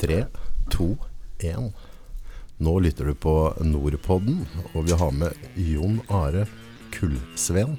[0.00, 0.26] Tre,
[0.72, 0.96] to,
[1.44, 1.72] én.
[2.56, 6.46] Nå lytter du på Nordpodden, og vi har med Jon Are
[6.94, 7.76] Kullsveen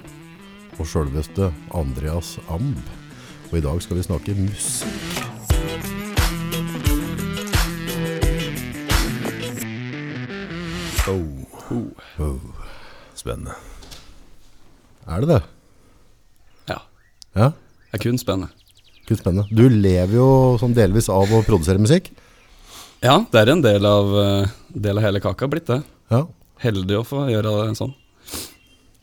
[0.78, 2.78] og sjølveste Andreas Amb.
[3.50, 5.18] Og i dag skal vi snakke musikk.
[11.10, 11.82] Oh.
[12.22, 12.48] Oh.
[13.18, 13.58] Spennende.
[15.10, 15.42] Er det det?
[16.70, 16.82] Ja.
[17.34, 17.50] Ja?
[17.90, 18.61] Det er kun spennende.
[19.08, 19.48] Kult spennende.
[19.50, 20.28] Du lever jo
[20.60, 22.12] sånn delvis av å produsere musikk.
[23.02, 25.82] Ja, det er en del av, eh, del av hele kaka blitt det.
[26.12, 26.26] Ja.
[26.62, 27.94] Heldig å få gjøre det sånn.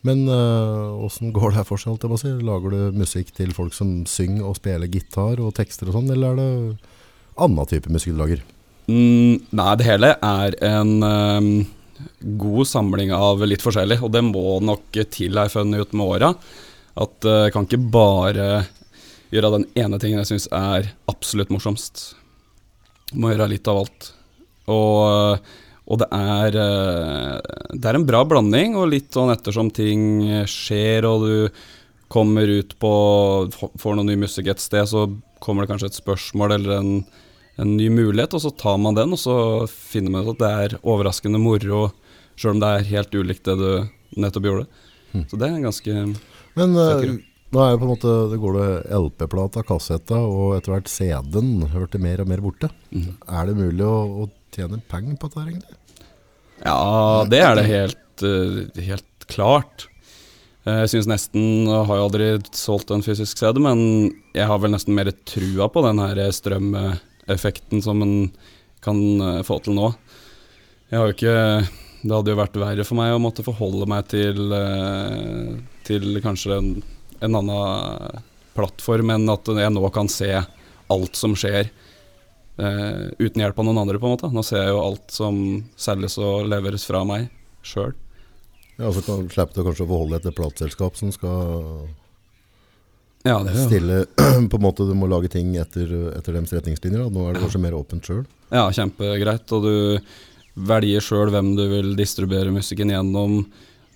[0.08, 2.00] Men åssen går det her for seg?
[2.22, 2.30] Si?
[2.40, 6.32] Lager du musikk til folk som synger og spiller gitar og tekster og sånn, eller
[6.32, 6.78] er det
[7.36, 8.46] annen type musikk du lager?
[8.90, 11.50] Mm, nei, det hele er en eh,
[12.42, 16.14] god samling av litt forskjellig, og det må nok til, har jeg funnet ut med
[16.16, 16.32] åra.
[17.00, 18.48] At eh, jeg kan ikke bare
[19.34, 22.04] gjøre den ene tingen jeg syns er absolutt morsomst.
[23.14, 24.12] Må gjøre litt av alt.
[24.70, 25.50] Og,
[25.90, 30.04] og det er eh, Det er en bra blanding, og litt sånn ettersom ting
[30.50, 31.64] skjer og du
[32.10, 32.92] kommer ut på
[33.54, 35.08] Får noe ny musikk et sted, så
[35.40, 36.92] kommer det kanskje et spørsmål eller en,
[37.62, 39.36] en ny mulighet, og så tar man den, og så
[39.70, 41.90] finner man ut at det er overraskende moro,
[42.40, 44.68] sjøl om det er helt ulikt det du nettopp gjorde.
[45.14, 45.24] Mm.
[45.30, 45.96] Så det er ganske
[46.60, 47.06] Men uh,
[47.50, 51.64] Nå er jo på en måte, det går det LP-plata, kassetta og etter hvert CD-en
[51.74, 52.70] hørte mer og mer borte.
[52.94, 53.16] Mm.
[53.26, 55.80] Er det mulig å, å tjene penger på dette egentlig?
[56.62, 59.88] Ja, det er det helt, eh, helt klart.
[60.68, 64.62] Eh, Jeg syns nesten Jeg har jo aldri solgt en fysisk CD, men jeg har
[64.62, 68.16] vel nesten mer trua på den her strømeffekten som en
[68.86, 69.90] kan eh, få til nå.
[70.92, 71.40] Jeg har jo ikke
[72.04, 74.38] Det hadde jo vært verre for meg å måtte forholde meg til,
[75.84, 76.70] til kanskje en,
[77.20, 78.24] en annen
[78.56, 80.32] plattform enn at jeg nå kan se
[80.90, 84.30] alt som skjer eh, uten hjelp av noen andre, på en måte.
[84.34, 85.40] Nå ser jeg jo alt som
[85.80, 87.30] selges og leveres fra meg
[87.66, 87.94] sjøl.
[88.80, 91.90] Ja, så kan, slipper du kanskje å forholde deg til plateselskap som skal
[93.28, 93.36] Ja,
[93.68, 94.06] stille
[94.52, 97.04] På en måte du må lage ting etter, etter deres retningslinjer.
[97.04, 97.12] Da.
[97.12, 98.24] Nå er det kanskje mer åpent sjøl.
[98.56, 99.52] ja, kjempegreit.
[99.58, 99.76] Og du
[100.70, 103.42] velger sjøl hvem du vil distribuere musikken gjennom.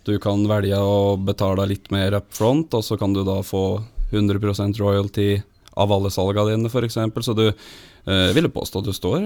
[0.04, 3.82] Du kan velge å betale litt mer up front, og så kan du da få
[4.12, 5.30] 100% royalty
[5.80, 7.00] av alle salga dine, f.eks.
[7.26, 9.26] Så du eh, ville påstå at du står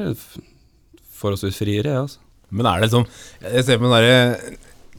[1.18, 2.24] forholdsvis friere, jeg, altså.
[2.48, 3.04] Men er det sånn
[3.42, 4.20] Jeg ser på den derre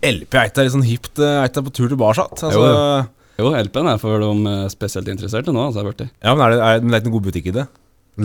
[0.05, 1.17] LP, Eita litt sånn hipt?
[1.17, 2.27] Eita på tur tilbake?
[2.29, 3.07] Altså, Jo,
[3.39, 6.11] Jo, LP-en er for de eh, spesielt interesserte nå, altså, det.
[6.21, 7.65] Ja, men er det, er, men det er ikke noen god butikk i det?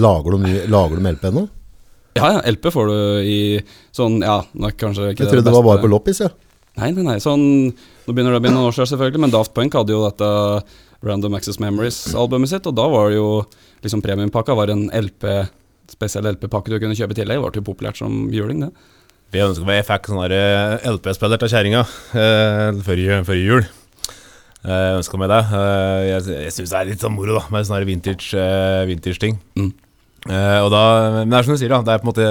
[0.03, 1.45] Lager de, lager de LP ennå?
[2.17, 3.37] Ja, ja, LP får du i
[3.93, 6.33] sånn, ja, nok kanskje ikke Jeg trodde det var bare på loppis, jeg.
[6.79, 9.53] Nei, nei, nei, sånn Nå begynner det å bli noen år siden, selvfølgelig, men Daft
[9.55, 10.29] Punk hadde jo dette
[11.05, 13.27] Random Access Memories-albumet sitt, og da var det jo
[13.83, 15.27] liksom premiumpakka var en LP,
[15.91, 17.39] spesiell LP-pakke du kunne kjøpe i tillegg.
[17.39, 18.71] Det ble jo populært som juling, det.
[19.33, 23.63] Vi ønsker meg, Jeg fikk sånn eh, LP-spiller til kjerringa eh, før, før, jul.
[24.63, 25.41] Eh, Jeg ønska meg det.
[25.59, 28.43] Eh, Jeg, jeg syns det er litt sånn moro da med sånne her vintage,
[28.91, 29.39] vintage-ting.
[29.59, 29.71] Mm.
[30.29, 30.83] Eh, og da,
[31.19, 31.81] men det er som du sier, da.
[31.83, 32.29] Det er på en måte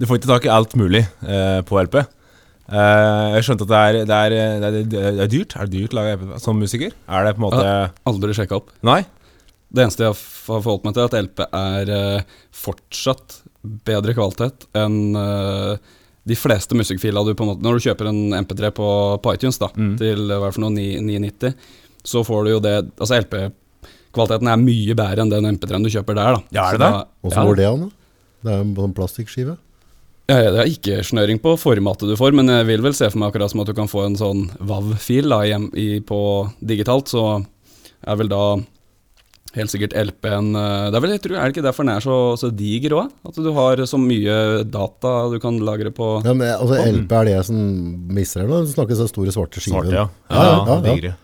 [0.00, 2.00] Du får ikke tak i alt mulig eh, på LP.
[2.66, 4.32] Eh, jeg skjønte at det er, det, er,
[4.62, 5.54] det, er, det er dyrt.
[5.56, 6.94] Er det dyrt å lage EP som musiker?
[7.06, 7.66] Er det på en måte
[8.10, 8.72] Aldri sjekka opp.
[8.86, 9.04] Nei?
[9.76, 10.18] Det eneste jeg har
[10.62, 13.40] forholdt meg til, er at LP er uh, fortsatt
[13.86, 15.74] bedre kvalitet enn uh,
[16.26, 18.86] de fleste musikkfiler du på en måte Når du kjøper en MP3 på,
[19.22, 19.92] på iTunes da, Mm.
[20.00, 21.54] til hva er for noe 990,
[22.06, 26.18] så får du jo det Altså LP-kvaliteten er mye bedre enn den MP3-en du kjøper
[26.18, 26.38] der.
[26.38, 26.90] da Ja, er Så det
[27.26, 27.46] Åssen ja.
[27.50, 27.84] går det an?
[27.86, 27.90] da?
[28.46, 29.56] Det er jo en sånn plastikkskive.
[30.26, 33.06] Ja, ja, det er ikke snøring på formatet du får, men jeg vil vel se
[33.12, 36.18] for meg akkurat som at du kan få en sånn WAV-fil da, hjem i, på
[36.66, 37.26] digitalt, så
[38.02, 38.40] er vel da
[39.56, 42.04] helt sikkert LP-en eh, Det er vel, jeg tror, er det ikke derfor den er
[42.04, 43.12] så, så diger òg?
[43.30, 47.30] At du har så mye data du kan lagre på Ja, men, altså, LP er
[47.30, 47.62] det jeg som
[48.18, 48.64] mister her nå.
[48.66, 49.86] Du snakker så store svarte skiver.
[49.86, 50.08] Svarte, ja.
[50.28, 51.14] Ja, ja, ja, ja.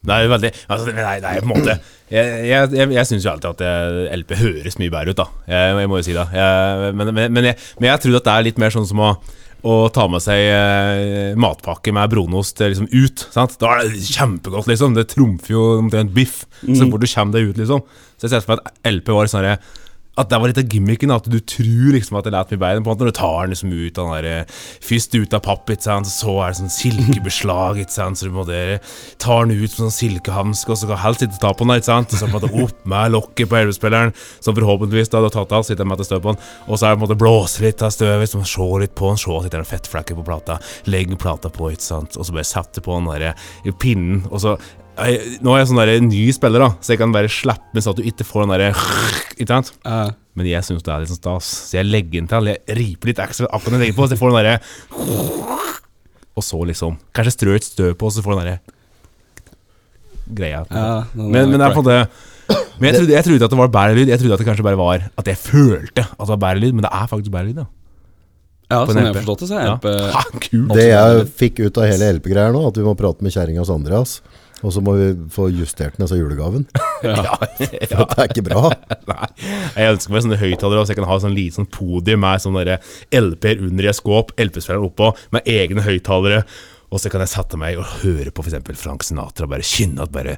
[0.00, 1.74] Det er veldig altså, nei, nei, på en måte
[2.08, 5.26] Jeg, jeg, jeg, jeg syns jo alltid at LP høres mye bedre ut, da.
[5.52, 6.24] Jeg, må jo si det.
[6.96, 9.12] Men, men, men, jeg, men jeg tror at det er litt mer sånn som å
[9.66, 13.26] å ta med seg eh, matpakke med brunost eh, liksom, ut.
[13.32, 13.58] Sant?
[13.60, 14.96] Da er det kjempegodt, liksom.
[14.96, 16.42] Det trumfer jo omtrent biff.
[16.62, 17.84] Så fort du kommer deg ut, liksom.
[18.16, 19.58] Så jeg ser for meg at LP var sånn herre
[20.18, 22.82] at det var litt av gimmicken, at du tror liksom at det lærte meg beina.
[22.84, 24.44] På en Når du tar den liksom ut av den der, eh,
[24.82, 26.00] Først ut av papp, så
[26.42, 27.78] er det sånn silkebeslag.
[27.88, 28.82] Så du må det,
[29.18, 31.78] tar den ut som sånn silkehanske, og så kan helst ikke ta på den.
[31.78, 32.10] Ikke sant?
[32.10, 35.62] Så på en opp med lokket på LP-spilleren, som forhåpentligvis da du har tatt av,
[35.62, 36.42] sitter med støv på den.
[36.68, 39.50] Og så er det blåse litt av støvet, så se litt på den, se at
[39.50, 40.58] det er en fettflekke på plata.
[40.86, 42.16] Legg plata på, ikke sant.
[42.16, 43.34] Og så bare sette på den der
[43.78, 44.26] pinnen.
[44.30, 44.58] Og så
[44.98, 47.84] jeg, Nå er jeg sånn der ny spiller, da, så jeg kan bare slappe med
[47.84, 48.70] sånn at du ikke får den derre
[49.36, 49.72] Ikke sant?
[49.86, 52.50] Eh, Men jeg syns det er litt sånn stas, så jeg legger inn til.
[52.52, 54.58] Jeg riper litt ekstra akkurat når jeg legger på, så jeg får den derre
[56.36, 58.60] Og så liksom Kanskje strø et støv på, så får den derre
[60.30, 60.60] greia.
[60.70, 63.52] ja, den Men, men det er på en måte Men jeg trodde, jeg trodde at
[63.52, 64.08] det var bedre lyd.
[64.10, 66.74] Jeg trodde at det kanskje bare var at jeg følte at det var bedre lyd,
[66.76, 67.58] men det er faktisk bedre lyd.
[67.60, 67.66] da
[68.70, 69.74] Ja, sånn jeg har forstått det, så er Ja.
[70.14, 70.22] Ha!
[70.78, 73.72] Det jeg fikk ut av hele LP-greia nå, at vi må prate med kjerringa hos
[73.74, 74.20] Andreas.
[74.60, 76.66] Og så må vi få justert den altså julegaven.
[77.00, 78.66] Ja, For det er ikke bra.
[79.08, 79.28] Nei,
[79.72, 82.76] jeg ønsker meg sånne høyttalere, så jeg kan ha sånn lite sånn podium med sånne
[83.16, 86.42] LP-er under i et skåp, LP-spilleren oppå, med egne høyttalere.
[86.92, 88.76] Og så kan jeg sette meg og høre på f.eks.
[88.82, 90.36] Frank Sinatra, bare kjenne at bare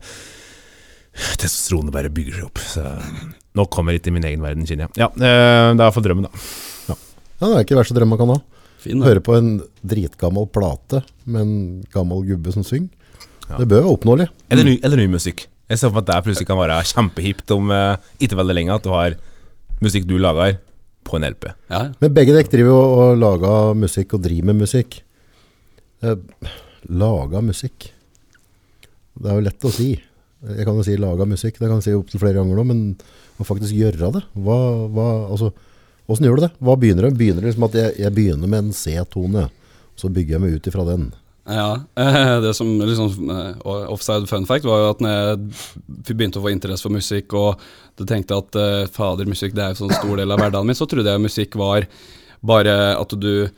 [1.12, 2.62] testosteronet bare bygger seg opp.
[2.62, 2.86] Så
[3.58, 5.02] nå kommer jeg litt i min egen verden, kjenner jeg.
[5.02, 6.96] Ja, eh, det er iallfall drømmen, da.
[7.42, 8.40] Ja, det er ikke det verste drøm man kan ha.
[8.82, 9.02] Fin.
[9.02, 9.52] Høre på en
[9.86, 11.56] dritgammel plate med en
[11.94, 12.90] gammel gubbe som synger.
[13.60, 14.28] Det bør være oppnåelig.
[14.52, 15.46] Eller ny, eller ny musikk.
[15.70, 18.76] Jeg ser for meg at det plutselig kan være kjempehipt om eh, ikke veldig lenge
[18.76, 19.16] at du har
[19.82, 20.58] musikk du lager,
[21.02, 21.48] på en LP.
[21.66, 21.88] Ja, ja.
[21.98, 25.00] Men begge dere driver jo og lager musikk og driver med musikk.
[26.02, 26.46] Eh,
[26.90, 27.88] laga musikk.
[29.18, 29.90] Det er jo lett å si.
[30.42, 32.80] Jeg kan jo si laga musikk, det kan jeg si opptil flere ganger nå, men
[33.38, 34.58] å faktisk gjøre det hva,
[34.90, 35.52] hva, altså,
[36.10, 36.48] Hvordan gjør du det?
[36.58, 37.16] Hva begynner du?
[37.16, 39.44] Begynner du liksom at jeg, jeg begynner med en C-tone,
[39.96, 41.04] så bygger jeg meg ut ifra den.
[41.42, 43.56] Ja, eh, det som liksom eh,
[43.90, 47.62] offside fun fact var jo at når jeg begynte å få interesse for musikk og
[47.98, 50.78] du tenkte at eh, fader, musikk det er jo sånn stor del av hverdagen min,
[50.78, 51.88] så trodde jeg musikk var
[52.46, 53.50] bare at du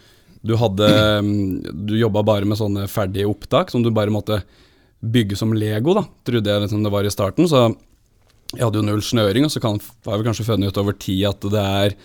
[0.44, 0.88] du hadde
[1.24, 4.42] mm, Du jobba bare med sånne ferdige opptak som du bare måtte
[5.04, 7.48] bygge som Lego, da, trodde jeg liksom det var i starten.
[7.48, 7.62] Så
[8.54, 9.76] jeg hadde jo null snøring, og så kan,
[10.06, 11.96] har vi kanskje funnet ut over tid at det er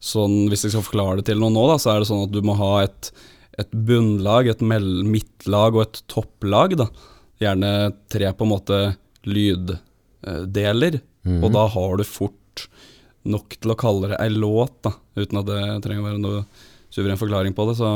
[0.00, 2.32] sånn Hvis jeg skal forklare det til noen nå, da, så er det sånn at
[2.32, 3.10] du må ha et
[3.60, 6.76] et bunnlag, et midtlag og et topplag.
[6.80, 6.88] Da.
[7.42, 7.72] Gjerne
[8.12, 8.80] tre på en måte
[9.28, 11.00] lyddeler.
[11.40, 12.66] Og da har du fort
[13.28, 16.44] nok til å kalle det ei låt, da, uten at det trenger å være noe
[16.92, 17.76] suveren forklaring på det.
[17.76, 17.90] Så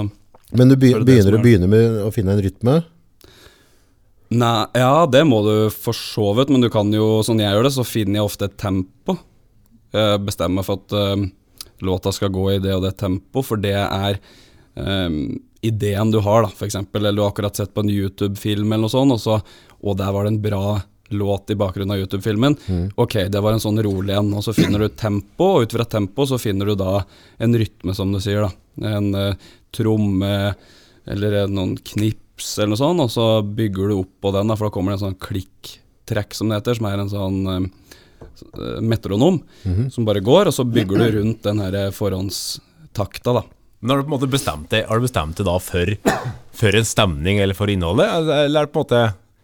[0.52, 2.84] Men du begynner, er det det begynner, er- med å finne en rytme.
[4.34, 7.69] Nei, ja, det må du for så vidt, men du kan jo, sånn jeg gjør
[7.69, 9.19] det, så finner jeg ofte et tempo.
[9.94, 11.25] Jeg bestemmer meg for at uh,
[11.84, 14.19] låta skal gå i det og det tempo, for det er
[14.76, 15.08] eh,
[15.64, 17.02] ideen du har, da, for eksempel.
[17.02, 19.38] Eller du har akkurat sett på en YouTube-film eller noe sånt, og så
[19.84, 20.81] Å, der var det en bra
[21.12, 22.55] låt i bakgrunnen av YouTube-filmen.
[22.96, 24.31] Ok, det var en sånn rolig en.
[24.32, 27.02] Og så finner du tempo, og ut fra tempo så finner du da
[27.44, 28.50] en rytme, som du sier, da.
[28.88, 29.34] En uh,
[29.76, 30.55] tromme
[31.05, 34.70] eller noen knips eller noe sånt, og så bygger du opp på den, da, for
[34.70, 39.43] da kommer det en sånn klikk-trekk, som det heter, som er en sånn uh, metronom
[39.93, 43.44] som bare går, og så bygger du rundt den her forhåndstakta, da.
[43.85, 45.91] Men har du på en måte bestemt deg Har du bestemt deg da for,
[46.57, 48.09] for en stemning eller for innholdet?
[48.09, 49.01] Eller er det på en måte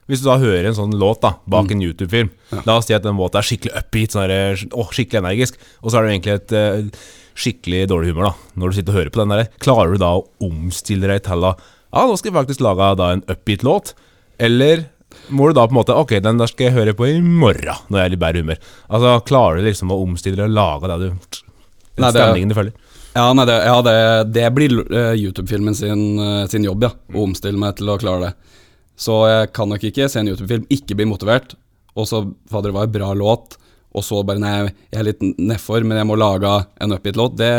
[0.08, 2.30] Hvis du da hører en sånn låt da bak en YouTube-film
[2.64, 5.90] La oss si at den låta er skikkelig upbeat, sånn der, å, skikkelig energisk, og
[5.92, 7.02] så har du egentlig et uh,
[7.40, 8.32] skikkelig dårlig humør da
[8.62, 9.50] når du sitter og hører på den der.
[9.62, 13.12] Klarer du da å omstille deg til å Ja, nå skal jeg faktisk lage da
[13.14, 13.92] en upbeat låt.
[14.40, 14.86] Eller
[15.28, 17.80] må du da på en måte Ok, den der skal jeg høre på i morgen,
[17.90, 18.60] når jeg er i bedre humør.
[18.88, 22.14] Altså, klarer du liksom å omstille deg og lage det du Den Nei, det er-
[22.24, 22.89] stemningen du følger?
[23.14, 23.94] Ja, nei, det, ja, det,
[24.36, 26.92] det blir eh, YouTube-filmen sin, eh, sin jobb, ja.
[27.10, 28.60] Å omstille meg til å klare det.
[29.00, 31.56] Så jeg kan nok ikke se en YouTube-film, ikke bli motivert,
[31.96, 32.22] og så
[32.52, 33.56] fader, det var en bra låt,
[33.96, 34.52] og så bare nei,
[34.92, 37.34] jeg er litt nedfor, men jeg må lage en upbeat-låt.
[37.40, 37.50] Det,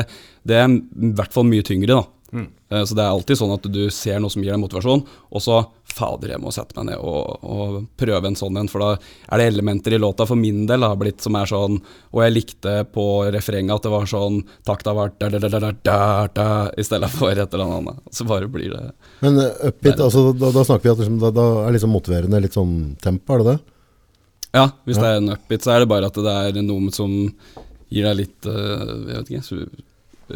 [0.48, 2.20] det er i hvert fall mye tyngre, da.
[2.31, 5.42] Eh, Så det er alltid sånn at du ser noe som gir deg motivasjon, og
[5.44, 5.57] så
[5.92, 9.42] fader, jeg må sette meg ned og, og prøve en sånn en, for da er
[9.42, 11.81] det elementer i låta for min del har blitt som er sånn
[12.14, 13.04] Og jeg likte på
[13.35, 15.97] refrenget at det var sånn Takta var da, da, da, da, da,
[16.31, 16.47] da,
[16.80, 18.00] i stedet for et eller annet.
[18.16, 18.85] Så bare blir det
[19.19, 22.42] Men uh, upbeat, altså, da, da snakker vi at liksom, da, da er liksom motiverende
[22.47, 23.59] litt sånn tempo, er det det?
[24.56, 27.11] Ja, hvis det er en upbeat, så er det bare at det er noe som
[27.92, 29.85] gir deg litt eh, Jeg vet ikke,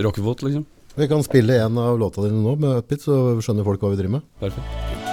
[0.04, 0.68] rockefot, liksom.
[0.96, 4.00] Vi kan spille en av låta dine nå med upbeat, så skjønner folk hva vi
[4.00, 4.30] driver med.
[4.40, 5.05] Perfekt.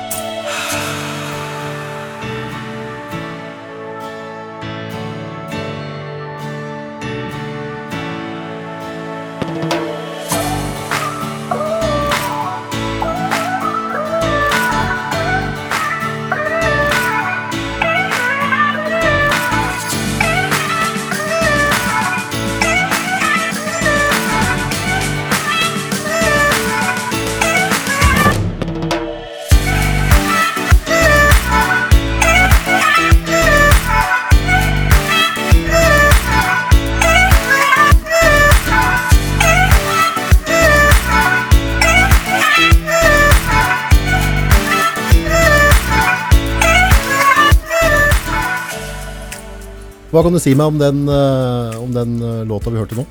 [50.22, 53.02] Hva kan du si meg om den, eh, om den eh, låta vi hørte nå?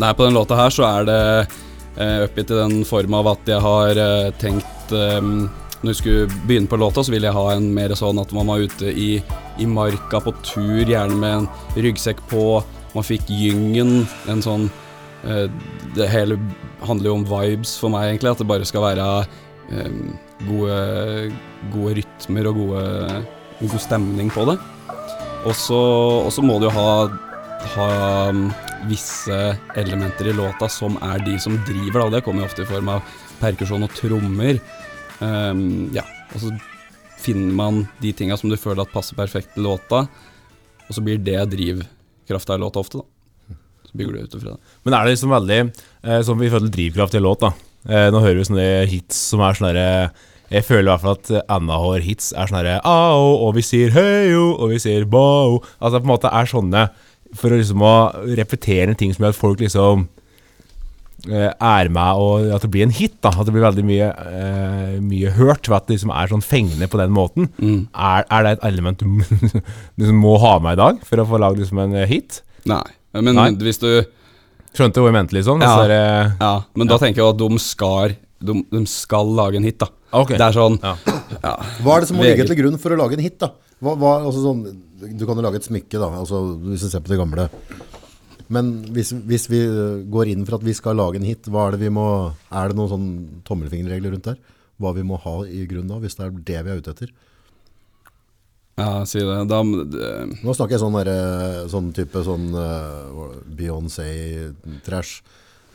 [0.00, 1.24] Nei, på den låta her så er det
[1.98, 5.50] uh, oppgitt i den form av at jeg har uh, tenkt um,
[5.82, 8.48] Når vi skulle begynne på låta, så ville jeg ha en mer sånn at man
[8.48, 9.10] var ute i,
[9.60, 12.46] i marka på tur, gjerne med en ryggsekk på.
[12.96, 14.66] Man fikk gyngen, en sånn
[15.28, 15.46] eh,
[15.96, 16.40] Det hele
[16.88, 18.32] handler jo om vibes for meg, egentlig.
[18.32, 19.06] At det bare skal være
[19.72, 20.02] eh,
[20.48, 20.82] gode,
[21.72, 22.84] gode rytmer og gode,
[23.60, 24.60] god stemning på det.
[25.48, 26.90] Og så må du jo ha,
[27.74, 27.88] ha
[28.28, 28.48] um,
[28.90, 29.38] visse
[29.78, 32.16] elementer i låta som er de som driver, da.
[32.16, 34.60] Det kommer jo ofte i form av perkusjon og trommer.
[35.20, 36.04] Um, ja,
[36.34, 36.52] og så
[37.20, 40.04] finner man de tinga som du føler at passer perfekt til låta,
[40.86, 43.56] og så blir det drivkrafta i låta ofte, da.
[43.90, 44.74] Så bygger du ut ifra det.
[44.86, 47.50] Men er det liksom veldig eh, sånn vi føler drivkraft i låt, da?
[47.88, 49.88] Eh, nå hører vi sånne hits som er sånn derre
[50.50, 53.92] Jeg føler i hvert fall at annahår hits er sånn herre Ao, og vi sier
[53.94, 55.60] heio, og vi sier bao.
[55.78, 56.88] Altså det på en måte er sånne
[57.38, 57.94] for å liksom å
[58.38, 60.08] repetere ting som gjør at folk liksom
[61.30, 63.14] eh, er med, og at det blir en hit.
[63.22, 66.42] da At det blir veldig mye, uh, mye hørt ved at det liksom er sånn
[66.42, 67.50] fengende på den måten.
[67.62, 67.84] Mm.
[67.94, 69.06] Er, er det et element du
[70.02, 72.42] liksom må ha med i dag for å få lagd liksom en eh, hit?
[72.70, 72.82] Nei,
[73.14, 73.52] men Nei.
[73.62, 73.92] hvis du
[74.70, 75.62] Skjønte hva jeg mente, liksom?
[75.64, 75.70] Ja.
[75.74, 79.58] Så er det- Ja, men da tenker jeg at de skal, de, de skal lage
[79.60, 79.88] en hit, da.
[80.22, 80.38] Okay.
[80.40, 80.94] Det er sånn Ja.
[81.44, 81.52] ja.
[81.84, 83.52] Hva er det som må ligge til grunn for å lage en hit, da?
[83.80, 84.62] Hva, hva, altså sånn,
[85.00, 87.46] du kan jo lage et smykke, da, altså, hvis du ser på det gamle.
[88.50, 91.68] Men hvis, hvis vi øh, går inn for at vi skal lage en hit, hva
[91.68, 92.04] er det vi må
[92.50, 93.10] Er det noen sånn
[93.46, 94.40] tommelfingerregler rundt der?
[94.80, 97.12] Hva vi må ha i grunnen da, hvis det er det vi er ute etter?
[98.80, 99.36] Ja, si det.
[99.50, 99.60] Da,
[99.92, 105.20] det- Nå snakker jeg sånn, der, sånn type sånn uh, Beyoncé-trash.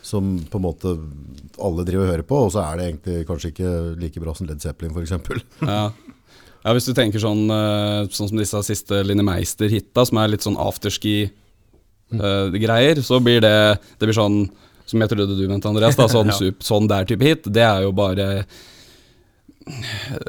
[0.06, 0.90] Som på en måte
[1.58, 3.70] alle driver og hører på, og så er det egentlig kanskje ikke
[4.04, 5.14] like bra som Led Zeppelin f.eks.
[5.66, 5.86] ja.
[5.90, 10.46] ja, hvis du tenker sånn eh, Sånn som disse siste Linni Meister-hitta, som er litt
[10.46, 13.58] sånn afterski-greier, så blir det
[13.98, 14.38] Det blir sånn
[14.86, 15.98] som jeg trodde du mente, Andreas.
[15.98, 16.54] Da, sånn, Ja.
[16.62, 17.42] sånn der type hit.
[17.50, 18.46] Det er jo bare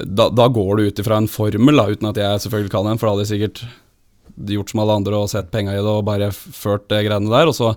[0.00, 2.96] da, da går du ut ifra en formel, da, uten at jeg selvfølgelig kan den,
[2.96, 3.60] for da hadde jeg sikkert
[4.56, 7.46] gjort som alle andre og sett penga i det og bare ført det greiene der.
[7.52, 7.68] Og så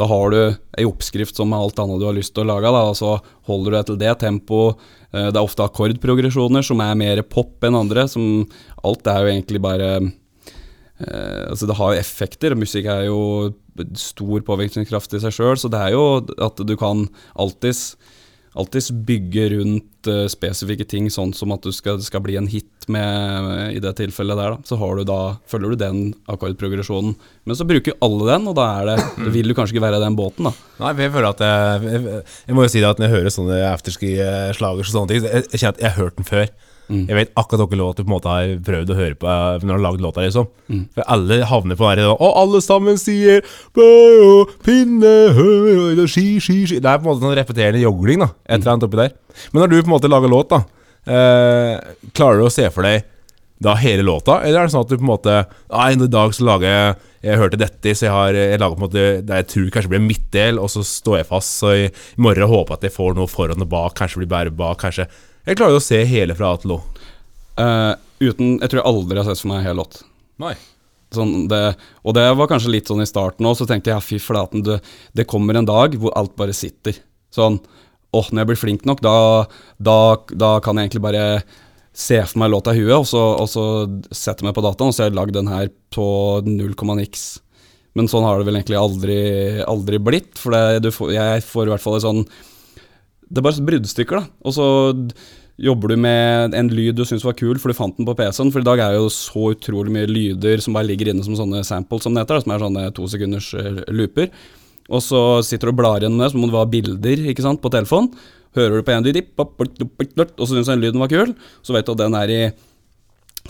[0.00, 0.38] da har du
[0.78, 3.16] ei oppskrift som er alt annet du har lyst til å lage, da, og så
[3.48, 4.60] holder du deg til det tempo.
[5.12, 8.06] Eh, Det er ofte akkordprogresjoner som er mer pop enn andre.
[8.08, 8.46] Som
[8.82, 13.52] alt er jo egentlig bare eh, Altså det har jo effekter, musikk er jo
[13.96, 16.02] stor påvirkningskraft i seg sjøl, så det er jo
[16.44, 17.06] at du kan
[17.40, 17.96] alltids
[18.52, 22.68] Alltids bygge rundt uh, spesifikke ting, sånn som at du skal, skal bli en hit
[22.92, 24.56] med, i det tilfellet der.
[24.56, 24.68] Da.
[24.68, 27.14] Så du da, følger du den akkordprogresjonen.
[27.48, 28.98] Men så bruker alle den, og da det,
[29.32, 30.50] vil du kanskje ikke være i den båten.
[30.50, 30.52] da.
[30.82, 33.36] Nei, jeg føler at jeg, jeg, jeg må jo si det at når jeg hører
[33.38, 36.52] sånne afterski-slagers og sånne ting, jeg, jeg kjenner at jeg har hørt den før.
[36.92, 37.04] Mm.
[37.08, 39.62] Jeg vet akkurat hvilken låt du på en måte har prøvd å høre på eh,
[39.62, 40.48] når du har lagd låta, liksom.
[40.68, 40.82] Mm.
[40.96, 43.40] For alle havner på den der Og alle sammen sier
[43.76, 43.86] Bø,
[44.66, 45.48] pinne, hø,
[46.04, 48.32] ski, ski, ski Det er på en måte sånn repeterende jogling, da.
[48.44, 49.16] Et eller annet oppi der.
[49.52, 50.60] Men når du på en måte lager låt, da,
[51.08, 53.08] eh, klarer du å se for deg
[53.62, 55.34] da hele låta, eller er det sånn at du på en måte
[55.70, 58.80] Nei, i dag så lager jeg Jeg hørte dette, så jeg har Jeg lager på
[58.80, 61.84] en måte det jeg tror kanskje blir midtdel, og så står jeg fast, så i,
[61.86, 64.80] i morgen håper jeg at jeg får noe foran og bak, kanskje blir bare bak,
[64.82, 65.06] kanskje
[65.42, 66.80] Jeg klarer jo å se hele fra A til Å.
[67.62, 70.02] Eh, uten, jeg tror jeg aldri har sett for meg en hel låt.
[70.42, 70.54] Nei.
[71.12, 71.62] Sånn det,
[72.06, 74.62] og det var kanskje litt sånn i starten òg, så tenkte jeg ja, fy flaten,
[74.64, 74.78] det,
[75.12, 76.96] det kommer en dag hvor alt bare sitter.
[77.34, 77.58] Sånn
[78.12, 79.14] åh, når jeg blir flink nok, da,
[79.82, 79.98] da,
[80.30, 81.26] da kan jeg egentlig bare
[81.92, 83.64] se for meg låta i huet, og så, og så
[84.14, 86.06] sette meg på dataen, og så har jeg lagd den her på
[86.46, 87.26] 0, niks.
[87.98, 89.20] Men sånn har det vel egentlig aldri,
[89.68, 92.24] aldri blitt, for det, du får, jeg får i hvert fall et sånn
[93.32, 94.28] Det er bare bruddstykker, da.
[94.44, 94.66] Og så
[95.62, 98.52] jobber du med en lyd du syns var kul, for du fant den på PC-en.
[98.52, 101.62] For i dag er jo så utrolig mye lyder som bare ligger inne som sånne
[101.66, 104.28] samples, som det heter, da, som er sånne to sekunders eh, looper.
[104.92, 107.62] Og så sitter du og blar gjennom det, så må du ha bilder ikke sant,
[107.62, 108.12] på telefonen.
[108.56, 111.32] Hører du på en lyd, og så syns du den lyden var kul,
[111.64, 112.42] så vet du at den er i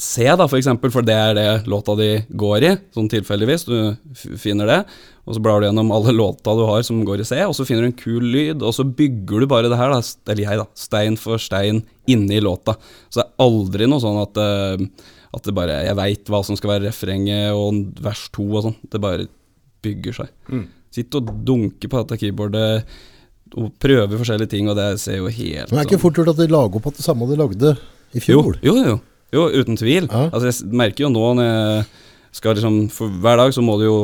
[0.00, 2.06] C, da, for eksempel, for det er det låta di
[2.40, 3.66] går i, sånn tilfeldigvis.
[3.68, 4.78] Du finner det,
[5.28, 7.66] og så blar du gjennom alle låta du har som går i C, og så
[7.68, 10.00] finner du en kul lyd, og så bygger du bare det her, da,
[10.32, 12.78] eller jeg, da, stein for stein inni låta.
[13.12, 14.86] Så det er aldri noe sånn at, eh,
[15.32, 18.74] at det bare Jeg veit hva som skal være refrenget og vers to og sånn.
[18.92, 19.28] Det bare
[19.84, 20.32] bygger seg.
[20.52, 20.66] Mm.
[20.92, 22.82] Sitt og dunke på dette keyboardet
[23.60, 26.20] og prøve forskjellige ting, og det ser jo helt Men det er ikke sånn- fort
[26.20, 27.72] gjort at de lager opp at det samme de lagde
[28.16, 28.60] i jo, fjor.
[28.64, 28.84] jo, jo.
[28.84, 29.00] Jo,
[29.32, 30.08] uten tvil.
[30.10, 30.28] Ja.
[30.30, 31.84] Altså, jeg merker jo nå når jeg
[32.32, 33.96] skal liksom For hver dag så må du jo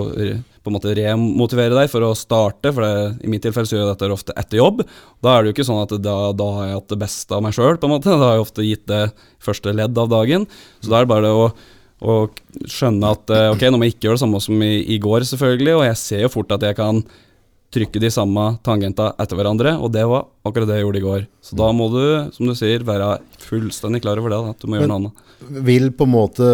[0.61, 3.87] på en måte remotivere deg for å starte, for det, i mitt tilfelle så gjør
[3.87, 4.83] jeg dette ofte etter jobb.
[5.25, 7.45] Da er det jo ikke sånn at da, da har jeg hatt det beste av
[7.47, 8.13] meg sjøl, på en måte.
[8.19, 9.03] Da har jeg ofte gitt det
[9.41, 10.45] første ledd av dagen.
[10.83, 11.49] Så da er det bare å,
[12.05, 12.37] Og
[12.71, 15.25] skjønne at eh, ok, nå må jeg ikke gjøre det samme som i, i går,
[15.27, 17.01] selvfølgelig, og jeg ser jo fort at jeg kan
[17.75, 21.25] trykke de samme tangenta etter hverandre, og det var akkurat det jeg gjorde i går.
[21.45, 24.71] Så da må du, som du sier, være fullstendig klar over det, da, at du
[24.71, 25.25] må gjøre noe annet.
[25.69, 26.49] Vil på en måte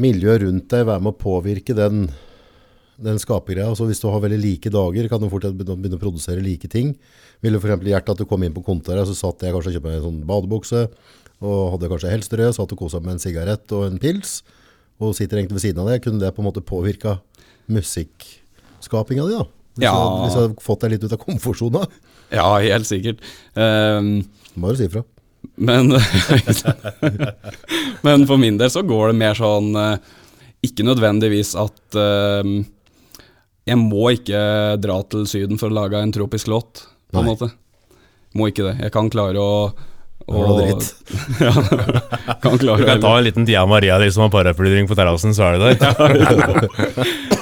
[0.00, 2.06] miljøet rundt deg være med å påvirke den,
[3.02, 3.72] den skapergreia?
[3.72, 6.94] Altså hvis du har veldig like dager, kan du fort begynne, å produsere like ting.
[7.42, 7.90] Vil det f.eks.
[7.90, 10.24] hjertet at du kom inn på kontoret, så satt jeg kanskje og kjøpte en sånn
[10.30, 10.86] badebukse,
[11.40, 14.42] og hadde kanskje helstrø, satt og kosa med en sigarett og en pils,
[15.00, 16.02] og sitter egentlig ved siden av det.
[16.04, 17.18] Kunne det på en måte påvirka
[17.72, 19.48] musikkskapinga di, da?
[19.80, 19.94] Hvis, Ja.
[19.96, 21.86] du, hvis du hadde fått deg litt ut av komfortsona?
[22.30, 23.24] Ja, helt sikkert.
[23.56, 24.20] Um,
[24.60, 25.02] Må du si ifra.
[25.56, 25.88] Men,
[28.06, 29.96] men for min del så går det mer sånn eh,
[30.68, 32.58] Ikke nødvendigvis at um,
[33.68, 34.40] Jeg må ikke
[34.84, 36.82] dra til Syden for å lage en tropisk låt,
[37.12, 37.48] på en måte.
[38.36, 38.76] Må ikke det.
[38.84, 39.54] Jeg kan klare å
[40.26, 40.90] Det dritt.
[41.40, 41.52] ja,
[42.42, 45.34] kan klare Du kan ta en liten Tia Maria de som har paraplydrink på terrassen,
[45.34, 46.68] så er du der.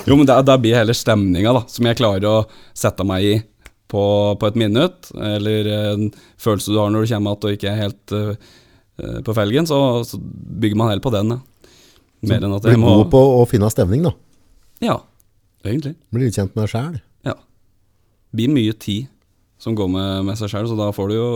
[0.08, 2.36] Jo, men da, da blir heller stemninga, da, som jeg klarer å
[2.76, 3.34] sette meg i
[3.88, 4.04] på,
[4.40, 6.08] på et minutt, eller en
[6.40, 9.78] følelse du har når du kommer tilbake og ikke er helt eh, på felgen, så,
[10.08, 11.44] så bygger man heller på den, ja.
[12.28, 14.10] Mer enn at Bli jeg må god på å finne stemning, da.
[14.82, 14.96] Ja,
[15.62, 15.94] egentlig.
[16.10, 16.96] Blir litt kjent med deg sjæl.
[17.28, 17.36] Ja.
[18.34, 19.06] Blir mye tid
[19.62, 21.28] som går med, med seg sjøl, så da får du jo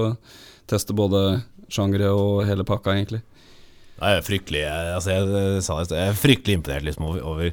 [0.72, 3.22] teste både sjangere og hele pakka, egentlig.
[4.02, 7.50] Jeg er fryktelig jeg, altså jeg, jeg er fryktelig imponert liksom, over, over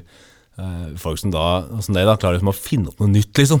[0.58, 1.44] uh, folk som da
[1.84, 3.60] som deg da klarer liksom, å finne opp noe nytt, liksom.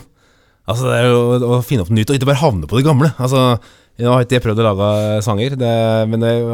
[0.70, 1.20] Altså det er jo
[1.56, 3.12] å finne opp noe nytt og ikke bare havne på det gamle.
[3.18, 3.60] Altså
[4.00, 4.86] Nå har ikke jeg prøvd å lage
[5.26, 5.70] sanger, det,
[6.08, 6.44] men jeg,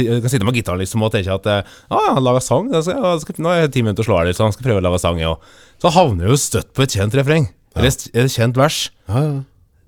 [0.00, 1.58] jeg kan sitte med gitaren liksom, og tenke at Ja,
[1.92, 2.70] ah, jeg laga sang.
[2.72, 4.54] Jeg skal, jeg skal, nå har jeg ti minutter å slå av litt, så han
[4.54, 5.20] skal prøve å lage sang.
[5.20, 5.34] jeg.
[5.82, 7.50] Så havner jeg jo støtt på et kjent refreng.
[7.76, 8.78] Eller et, et kjent vers.
[9.10, 9.36] Ja, ja.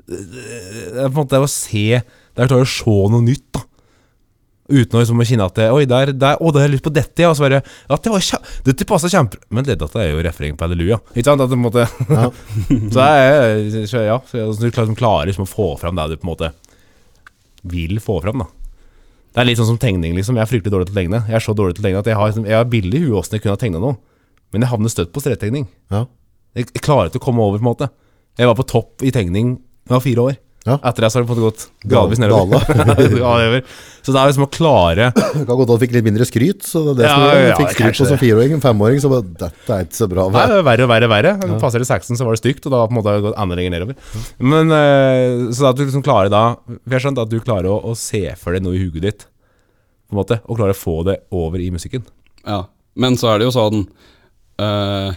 [0.08, 2.02] Det er på en måte det å se
[2.38, 3.64] Der klarer du å se noe nytt, da.
[4.68, 6.92] Uten å liksom kjenne at det, Oi, der, der, å, da har jeg lyst på
[6.92, 7.30] dette, ja.
[7.32, 9.40] Og så bare Ja, det var kjem, Dette passa kjempe...
[9.48, 10.98] Men dette er jo refreng på Halleluja.
[11.14, 11.40] Ikke sant?
[11.40, 12.26] At det på en måte Ja.
[12.92, 14.18] Så det så ja.
[14.28, 16.52] Så du klarer, klarer liksom å få fram det du på en måte
[17.68, 18.48] vil få fram, da.
[19.32, 20.36] Det er litt sånn som tegning, liksom.
[20.38, 21.22] Jeg er fryktelig dårlig til å tegne.
[21.28, 23.02] Jeg er så dårlig til å tegne at jeg har, liksom, jeg har bilde i
[23.06, 23.98] huet åssen jeg kunne ha tegna noe.
[24.52, 25.66] Men jeg havner støtt på strektegning.
[25.94, 26.04] ja.
[26.56, 27.88] Jeg, jeg klarer ikke å komme over, på en måte.
[28.40, 30.38] Jeg var på topp i tegning da jeg var fire år.
[30.66, 30.74] Ja.
[30.84, 32.60] Etter det så har det fått gått gradvis nedover.
[33.18, 33.60] Ja,
[34.02, 36.64] så det er liksom å klare Det kan godt at du fikk litt mindre skryt,
[36.66, 39.10] så det er det Ja, som ja, fikk skryt på som fireåring, en femåring, så
[39.12, 40.26] bare Dette er ikke så bra.
[40.34, 41.58] Nei, det er verre og verre og verre.
[41.62, 43.38] Passer det seksten, så var det stygt, og da på en måte har det gått
[43.44, 44.18] enda lenger nedover.
[44.54, 47.78] Men eh, Så at du liksom klarer da Vi har skjønt at du klarer å,
[47.92, 49.24] å se for deg noe i huet ditt,
[50.08, 52.04] på en måte, og klarer å få det over i musikken.
[52.44, 52.64] Ja.
[52.98, 53.84] Men så er det jo sånn
[54.58, 55.16] eh,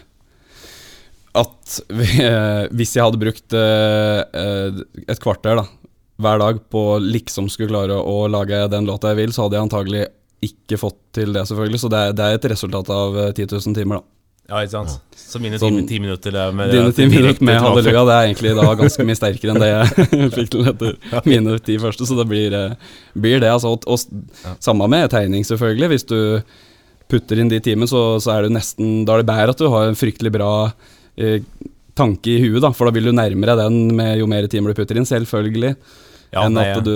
[1.38, 5.66] at vi, eh, hvis jeg hadde brukt eh, eh, et kvarter da,
[6.22, 9.68] hver dag på liksom skulle klare å lage den låta jeg vil, så hadde jeg
[9.70, 10.08] antagelig
[10.42, 11.80] ikke fått til det, selvfølgelig.
[11.82, 14.08] Så det er, det er et resultat av eh, 10 000 timer, da.
[14.52, 14.98] Ja, ikke sant?
[15.16, 18.16] Så mine Sånn- ti, ti minutter det er med Dine ti minutter med halleluja, det
[18.18, 22.08] er egentlig da ganske mye sterkere enn det jeg fikk til etter mine ti første,
[22.10, 22.58] så det blir,
[23.16, 23.54] blir det.
[23.54, 25.92] Altså, og, og samme med tegning, selvfølgelig.
[25.94, 26.18] Hvis du
[27.12, 29.70] putter inn de timene, så, så er det nesten Da er det bedre at du
[29.72, 30.52] har en fryktelig bra
[31.98, 34.80] tanke i huet, da, for da vil du nærmere den med jo mer timer du
[34.82, 35.76] putter inn, selvfølgelig,
[36.32, 36.96] Ja, enn at du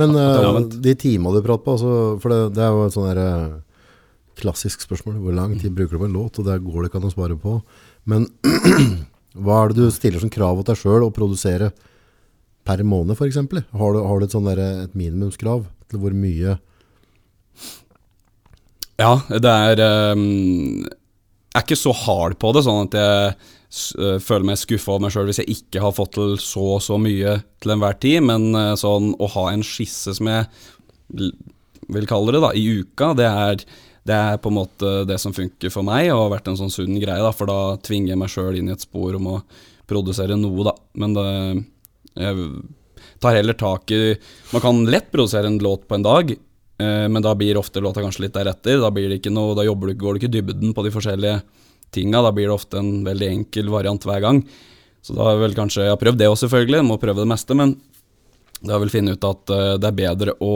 [0.00, 2.86] Men det er eh, de timene du prater på, altså, for det, det er jo
[2.88, 3.50] et sånn der eh,
[4.40, 5.20] klassisk spørsmål.
[5.22, 6.38] Hvor lang tid bruker du på en låt?
[6.40, 7.52] Og det går det ikke an å svare på.
[8.10, 8.24] Men
[9.44, 11.68] hva er det du stiller som krav til deg sjøl å produsere
[12.66, 13.38] per måned, f.eks.?
[13.38, 16.56] Har, du- har du et, sånn der, et minimumskrav til hvor mye
[18.98, 20.84] Ja, det er ehm,
[21.54, 23.34] Jeg er ikke så hard på det, sånn at jeg
[24.02, 26.82] øh, føler meg skuffa over meg sjøl hvis jeg ikke har fått til så og
[26.82, 30.48] så mye til enhver tid, men øh, sånn å ha en skisse som jeg
[31.94, 33.62] vil kalle det, da, i uka, det er,
[34.02, 36.74] det er på en måte det som funker for meg, og har vært en sånn
[36.74, 39.38] sunn greie, da, for da tvinger jeg meg sjøl inn i et spor om å
[39.86, 40.74] produsere noe, da.
[40.98, 41.28] Men det
[42.14, 42.48] jeg
[43.22, 44.14] tar heller tak i
[44.52, 46.38] Man kan lett produsere en låt på en dag, eh,
[46.76, 48.80] men da blir ofte låta kanskje litt deretter.
[48.82, 51.36] Da blir det ikke noe, da du, går du ikke dybden på de forskjellige
[51.94, 52.22] tinga.
[52.24, 54.40] Da blir det ofte en veldig enkel variant hver gang.
[55.04, 56.82] Så da har jeg vel kanskje Jeg har prøvd det òg, selvfølgelig.
[56.88, 57.54] Må prøve det meste.
[57.54, 57.76] Men
[58.64, 60.54] da har jeg vel funnet ut at eh, det er bedre å,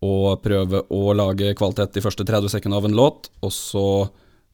[0.00, 3.86] å prøve å lage kvalitet de første 30 sekundene av en låt, og så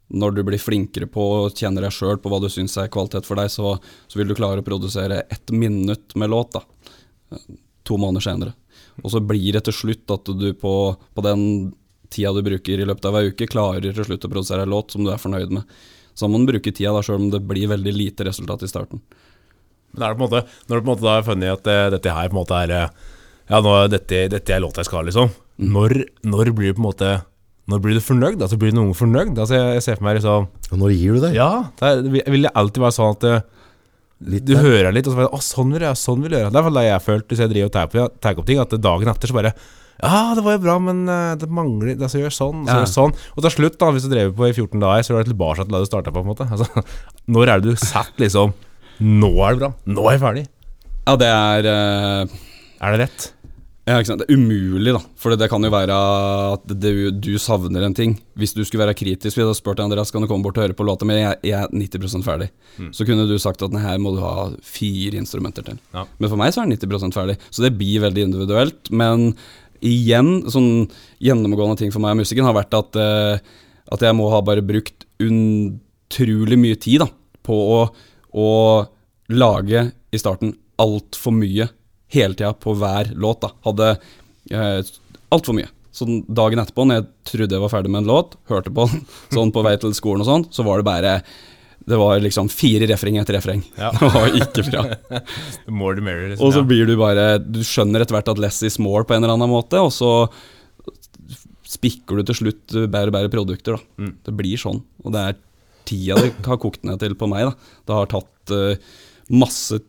[0.06, 3.26] når du blir flinkere på og kjenner deg sjøl på hva du syns er kvalitet
[3.26, 3.74] for deg, så,
[4.06, 6.62] så vil du klare å produsere ett minutt med låt da,
[7.86, 8.54] to måneder senere.
[9.04, 10.72] Og så blir det til slutt at du på,
[11.16, 11.42] på den
[12.12, 14.94] tida du bruker i løpet av ei uke, klarer til slutt å produsere en låt
[14.94, 15.66] som du er fornøyd med.
[16.16, 19.02] Så må du bruke tida da, sjøl om det blir veldig lite resultat i starten.
[19.92, 21.64] Men er det på en måte, når du på en måte da har funnet at
[21.66, 23.12] det, dette her på en måte er eh,
[23.50, 25.30] Ja, nå, dette, dette er låta jeg skal ha, liksom.
[25.60, 25.68] Mm.
[25.76, 25.94] Når,
[26.26, 27.10] når blir du på en måte
[27.72, 28.42] Når blir du fornøyd?
[28.44, 29.30] Altså Blir noen fornøyd?
[29.40, 31.36] Altså Jeg, jeg ser for meg liksom Og når gir du deg?
[31.38, 31.46] Ja,
[31.80, 33.40] det er, vil- vil det alltid være sånn at eh,
[34.24, 34.62] Litt du der.
[34.64, 36.52] hører litt, og så bare Å, sånn vil jeg gjøre, sånn vil jeg gjøre.
[36.52, 37.74] Det er i hvert fall det jeg har følt hvis jeg driver og
[38.22, 39.52] tar opp ting, at dagen etter så bare
[40.00, 42.78] Ja, det var jo bra, men eh, det mangler Det gjør jeg sånn, så Ja.
[42.80, 43.14] gjør sånn.
[43.36, 45.64] Og til slutt, da, hvis du drev på i 14 dager, så er det tilbake
[45.64, 46.48] til da du starta på, på en måte.
[46.48, 46.84] Altså,
[47.36, 48.54] når er det du setter liksom
[49.00, 49.72] Nå er det bra.
[49.84, 50.46] Nå er jeg ferdig.
[51.06, 52.36] Ja, det er uh,
[52.80, 53.26] Er det rett?
[53.86, 54.24] Ja, ikke sant?
[54.24, 54.98] Det er umulig, da.
[55.14, 55.96] For det, det kan jo være
[56.56, 56.90] at det,
[57.22, 58.16] du savner en ting.
[58.34, 60.74] Hvis du skulle være kritisk, vi hadde spurt Andreas, kan du komme bort og høre
[60.74, 62.48] på låta, mi, jeg, jeg er 90% ferdig.
[62.96, 65.78] Så kunne du sagt at den her må du ha fire instrumenter til.
[65.94, 66.02] Ja.
[66.18, 67.38] Men for meg så er den 90% ferdig.
[67.46, 68.90] Så det blir veldig individuelt.
[68.90, 69.28] Men
[69.86, 70.88] igjen, sånn
[71.22, 73.38] gjennomgående ting for meg og musikken har vært at, uh,
[73.94, 77.10] at jeg må ha bare brukt utrolig mye tid da,
[77.46, 77.80] på å,
[78.34, 78.50] å
[79.30, 81.70] lage i starten altfor mye
[82.14, 83.40] hele tida på hver låt.
[83.42, 83.50] da.
[83.66, 83.88] Hadde
[84.50, 84.92] eh,
[85.34, 85.70] altfor mye.
[85.96, 89.04] Så dagen etterpå, når jeg trodde jeg var ferdig med en låt, hørte på den
[89.36, 91.12] sånn på vei til skolen og sånn, så var det bare
[91.86, 93.62] Det var liksom fire refreng etter refreng.
[93.78, 93.92] Ja.
[94.00, 94.84] Det var ikke bra.
[95.80, 96.34] More the merrier.
[96.36, 99.14] Og så Liksom, blir du bare Du skjønner etter hvert at less is more på
[99.14, 100.28] en eller annen måte, og så
[101.66, 103.76] spikker du til slutt bedre og bedre produkter.
[103.78, 104.04] da.
[104.04, 104.12] Mm.
[104.26, 104.82] Det blir sånn.
[105.04, 105.38] Og det er
[105.86, 107.48] tida det har kokt ned til på meg.
[107.48, 107.72] da.
[107.86, 108.96] Det har tatt uh,
[109.34, 109.88] masse tid,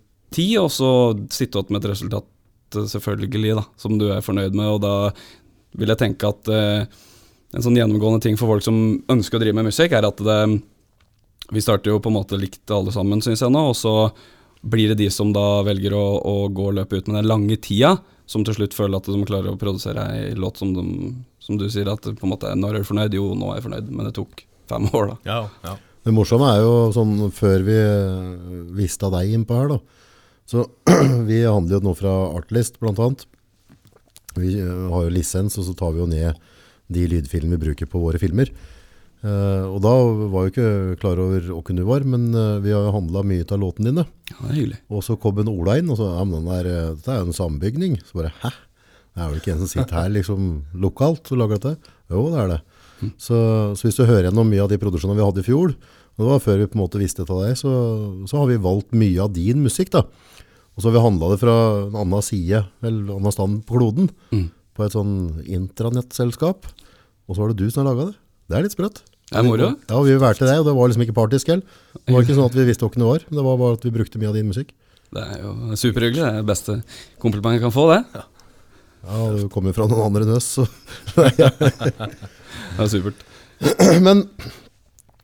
[0.59, 0.91] og så
[1.31, 2.27] sitte igjen med et resultat,
[2.75, 4.67] eh, selvfølgelig, da, som du er fornøyd med.
[4.75, 5.11] Og da
[5.77, 6.87] vil jeg tenke at eh,
[7.55, 10.41] en sånn gjennomgående ting for folk som ønsker å drive med musikk, er at det
[11.47, 14.11] Vi starter jo på en måte likt alle sammen, syns jeg nå, og så
[14.67, 17.55] blir det de som da velger å, å gå og løpe ut med den lange
[17.55, 17.93] tida,
[18.27, 20.83] som til slutt føler at de klarer å produsere ei låt som de,
[21.39, 23.15] som du sier, at på en måte Når er du fornøyd?
[23.15, 25.17] Jo, nå er jeg fornøyd, men det tok fem år, da.
[25.29, 25.77] ja, ja.
[26.07, 27.77] Det morsomme er jo sånn før vi
[28.75, 30.03] visste av deg innpå her, da.
[30.47, 30.63] Så
[31.29, 33.25] vi handler jo nå fra Artlist, annet.
[34.37, 36.39] Vi eh, har jo lisens, og så tar vi jo ned
[36.87, 38.51] de lydfilmene vi bruker på våre filmer.
[39.17, 39.91] Uh, og da
[40.29, 43.47] var jo ikke klar over hvem du var, men uh, vi har jo handla mye
[43.49, 44.05] av låtene dine.
[44.29, 44.77] Ja, det er hyggelig.
[44.93, 47.35] Og så kom en Ola inn og sa ja, men der, dette er jo en
[47.35, 47.97] sambygning.
[48.05, 48.53] Så bare hæ?
[49.17, 51.93] Det er vel ikke en som sitter her liksom lokalt og lager dette?
[52.13, 52.59] Jo, det er det.
[53.17, 53.37] Så,
[53.73, 55.73] så hvis du hører gjennom mye av de produksjonene vi hadde i fjor,
[56.17, 57.73] og det var før vi på en måte visste det av deg, så,
[58.29, 60.05] så har vi valgt mye av din musikk da.
[60.77, 61.53] Og så har vi handla det fra
[61.87, 64.51] en annen side, eller en annen stand på kloden, Mm.
[64.77, 66.67] på et sånn intranettselskap.
[67.27, 68.15] Og så var det du som har laga det.
[68.47, 69.01] Det er litt sprøtt.
[69.27, 69.73] Det er moro.
[69.89, 71.63] Ja, vi valgte det, og det var liksom ikke partisk heller.
[72.05, 73.83] Det var ikke sånn at vi visste hvem det var, men det var bare at
[73.83, 74.69] vi brukte mye av din musikk.
[75.11, 76.21] Det er jo superhyggelig.
[76.21, 76.77] Det er det beste
[77.19, 78.23] komplimentet jeg kan få, det.
[79.07, 80.67] Ja, du kommer fra noen andre enn oss, så
[81.17, 83.19] Det er supert.
[84.05, 84.23] Men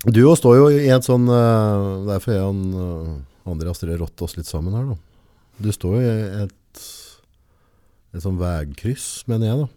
[0.10, 4.26] du jo står jo i et sånn eh, Derfor jeg og uh, Andreas dere rotte
[4.26, 4.98] oss litt sammen her, da.
[5.62, 6.84] Du står jo i et,
[8.14, 9.68] et sånn veikryss, mener jeg, da.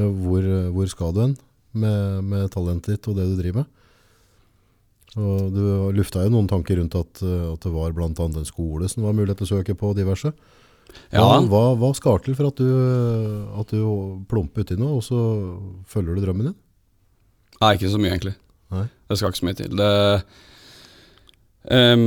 [0.00, 1.36] Med hvor, hvor skal du hen
[1.72, 3.76] med, med talentet ditt og det du driver med.
[5.18, 5.62] Og du
[5.96, 9.40] lufta jo noen tanker rundt at, at det var annet en skole som var mulighet
[9.42, 10.30] til å søke på diverse.
[11.14, 12.70] Ja, Hva, hva, hva skal til for at du,
[13.58, 13.80] at du
[14.30, 15.18] plumper uti noe, og så
[15.90, 16.58] følger du drømmen din?
[17.60, 18.34] Nei, ikke så mye, egentlig.
[18.74, 18.86] Nei.
[19.10, 19.74] Det skal ikke så mye til.
[19.78, 19.90] Det
[21.70, 22.06] um,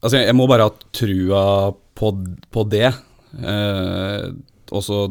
[0.00, 1.42] Altså, jeg, jeg må bare ha trua
[2.00, 2.10] på,
[2.50, 2.88] på det.
[3.44, 4.26] Eh,
[4.70, 5.02] og så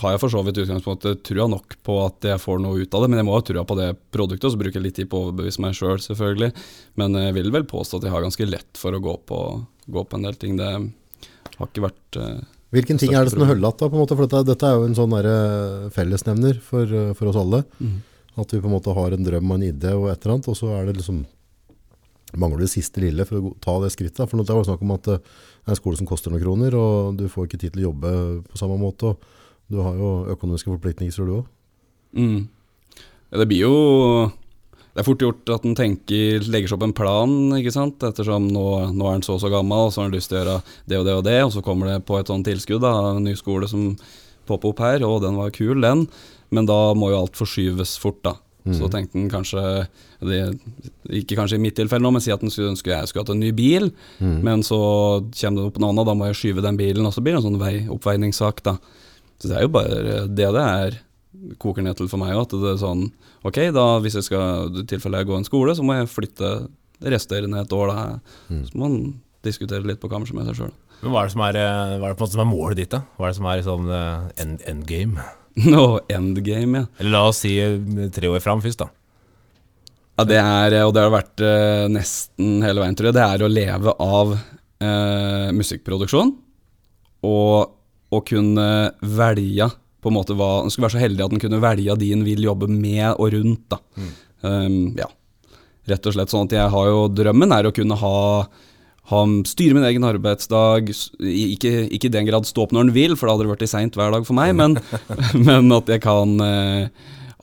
[0.00, 3.04] har jeg for så vidt utgangspunktet trua nok på at jeg får noe ut av
[3.04, 5.10] det, men jeg må ha trua på det produktet, og så bruker jeg litt tid
[5.12, 6.50] på å overbevise meg sjøl, selv, selvfølgelig.
[7.00, 9.42] Men jeg vil vel påstå at jeg har ganske lett for å gå på,
[9.92, 10.56] gå på en del ting.
[10.60, 12.40] Det har ikke vært eh,
[12.72, 13.90] Hvilken ting er det som er høllatt, da?
[13.92, 14.16] på en måte?
[14.16, 15.12] For dette, dette er jo en sånn
[15.92, 17.66] fellesnevner for, eh, for oss alle.
[18.40, 20.48] At vi på en måte har en drøm og en idé og et eller annet,
[20.48, 21.18] og så er det liksom
[22.38, 24.24] mangler det siste lille for å ta det skrittet.
[24.28, 26.42] For nå var det snakk om at eh, det er en skole som koster noen
[26.42, 28.12] kroner, og du får ikke tid til å jobbe
[28.48, 29.12] på samme måte.
[29.12, 31.50] og Du har jo økonomiske forpliktelser, du òg.
[32.18, 32.48] Mm.
[33.32, 33.76] Ja, det blir jo
[34.92, 38.02] Det er fort gjort at en tenker legger seg opp en plan, ikke sant.
[38.04, 40.36] Ettersom nå, nå er en så og så gammel, og så har en lyst til
[40.36, 42.84] å gjøre det og det og det, og så kommer det på et sånt tilskudd
[42.84, 43.94] da, en ny skole som
[44.44, 46.04] popper opp her, og den var kul, den.
[46.52, 48.36] Men da må jo alt forskyves fort, da.
[48.70, 49.62] Så tenkte han kanskje
[50.22, 50.40] det,
[51.10, 53.32] Ikke kanskje i mitt tilfelle nå, men si at han skulle ønske jeg skulle hatt
[53.34, 53.90] en ny bil.
[54.20, 54.78] Men så
[55.34, 57.42] kommer det opp en annen, da må jeg skyve den bilen, og så blir det
[57.42, 58.76] en sånn vei, oppveiningssak, da.
[59.42, 61.00] Så det er jo bare det det er
[61.58, 62.36] koker ned til for meg.
[62.38, 63.08] At det er sånn
[63.42, 66.52] Ok, da hvis jeg skal i tilfelle jeg går en skole, så må jeg flytte
[67.02, 67.90] resterende et år.
[67.90, 68.20] da
[68.62, 70.72] Så må man diskutere litt på kammerset med seg sjøl.
[71.02, 72.76] Hva er det som er, eh, hva er det på en måte som er målet
[72.78, 73.00] ditt, da?
[73.18, 75.18] Hva er det som er sånn end, end, endgame?
[75.72, 76.88] Nå, endgame, ja.
[76.98, 77.78] Eller la oss si eh,
[78.14, 78.88] tre år fram først, da.
[80.18, 83.44] Ja, det er, og det har vært eh, nesten hele veien, tror jeg, det er
[83.44, 86.34] å leve av eh, musikkproduksjon.
[87.28, 88.66] Og å kunne
[89.00, 89.70] velge
[90.02, 92.24] på en måte hva, en skulle være så heldig at en kunne velge de en
[92.26, 93.64] vil jobbe med og rundt.
[93.70, 93.78] da.
[94.42, 95.06] Um, ja,
[95.88, 98.16] rett og slett sånn at jeg har jo Drømmen er å kunne ha,
[99.10, 100.92] ha styre min egen arbeidsdag.
[101.18, 103.72] Ikke, ikke i den grad stå opp når en vil, for da hadde det blitt
[103.72, 104.78] seint hver dag for meg, men,
[105.48, 106.88] men at jeg kan eh,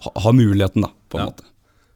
[0.08, 1.30] ha, muligheten, da, på en Ja.
[1.34, 1.46] måte.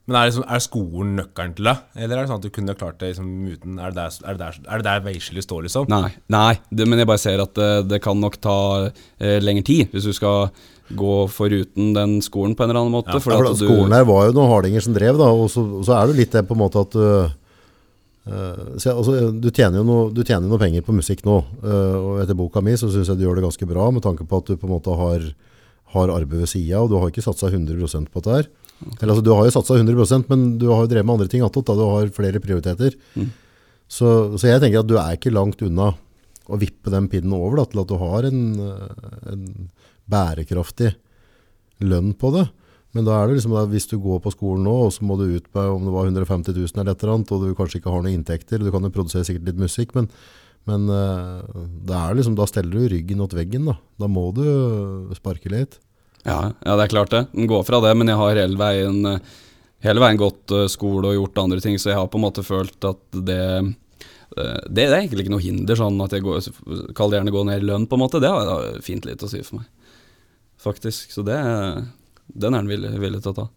[0.03, 1.73] Men er, det sånn, er skolen nøkkelen til det?
[1.95, 4.33] Eller er det sånn at du kunne klart det liksom, uten Er det der, er
[4.35, 5.85] det der, er det der veiskillet står, liksom?
[5.87, 8.57] Nei, nei det, men jeg bare ser at det, det kan nok ta
[8.89, 10.49] eh, lengre tid hvis du skal
[10.91, 13.15] gå foruten den skolen på en eller annen måte.
[13.15, 15.15] Ja, for Ja, for at da, du, skolen her var jo noen hardinger som drev,
[15.23, 17.07] da, og så, og så er det litt det på en måte at du...
[17.07, 17.31] så,
[18.25, 22.21] jeg- altså, du, tjener jo noe, du tjener noe penger på musikk nå, øh, og
[22.23, 24.45] etter boka mi så syns jeg du gjør det ganske bra, med tanke på at
[24.47, 25.25] du på en måte har,
[25.93, 28.47] har arbeid ved sida, og du har ikke satsa 100% på dette her.
[29.01, 31.43] Eller altså, Du har jo satsa 100% men du har jo drevet med andre ting
[31.43, 31.65] attåt.
[31.67, 32.95] Du har flere prioriteter.
[33.87, 34.07] Så,
[34.39, 35.91] så jeg tenker at du er ikke langt unna
[36.49, 38.39] å vippe den pinnen over da, til at du har en,
[39.31, 39.43] en
[40.09, 40.95] bærekraftig
[41.83, 42.47] lønn på det.
[42.93, 45.17] Men da er det liksom at hvis du går på skolen nå, og så må
[45.17, 47.79] du ut på om det var 150 000 eller et eller annet, og du kanskje
[47.81, 50.11] ikke har noen inntekter, du kan jo produsere sikkert litt musikk, men,
[50.69, 53.65] men er liksom, da steller du ryggen mot veggen.
[53.71, 55.79] Da, da må du øh, sparke litt.
[56.23, 57.25] ja, ja, det er klart det.
[57.33, 59.39] Den går fra det, men jeg har hele veien, eh,
[59.87, 62.45] hele veien gått eh, skole og gjort andre ting, så jeg har på en måte
[62.45, 63.73] følt at det eh,
[64.33, 66.39] det, er egentlig ikke noe hinder, sånn at jeg går,
[66.97, 68.21] kall det gjerne gå ned i lønn, på en måte.
[68.23, 69.67] Det har fint lite å si for meg,
[70.57, 71.11] faktisk.
[71.13, 71.35] Så det,
[72.27, 73.49] den er han villig, villig til å ta.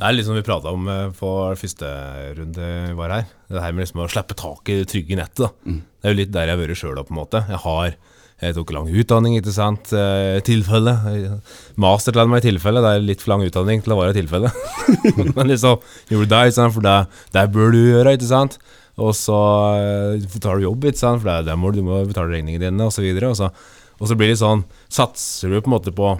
[0.00, 1.88] Det er litt som vi prata om eh, på første
[2.38, 3.26] runde vi var her.
[3.50, 5.44] Det her med liksom å slippe tak i det trygge nettet.
[5.44, 5.76] da.
[6.00, 7.44] Det er jo litt der jeg har vært sjøl, på en måte.
[7.50, 7.98] Jeg har
[8.40, 9.90] jeg tok lang utdanning, ikke sant.
[9.92, 10.94] Eh, tilfelle.
[11.80, 12.80] Master til meg i tilfelle.
[12.80, 14.52] Det er litt for lang utdanning til å være i tilfelle.
[15.36, 16.76] Men liksom, gjorde det, ikke sant?
[16.78, 16.96] for det,
[17.36, 18.56] det bør du gjøre, ikke sant.
[19.00, 19.36] Og så
[19.76, 21.20] eh, tar du jobb, ikke sant?
[21.20, 23.04] for det der må du, må betale regningene dine, osv.
[23.20, 23.50] Og, så,
[24.00, 26.14] og så blir det sånn Satser du på en måte på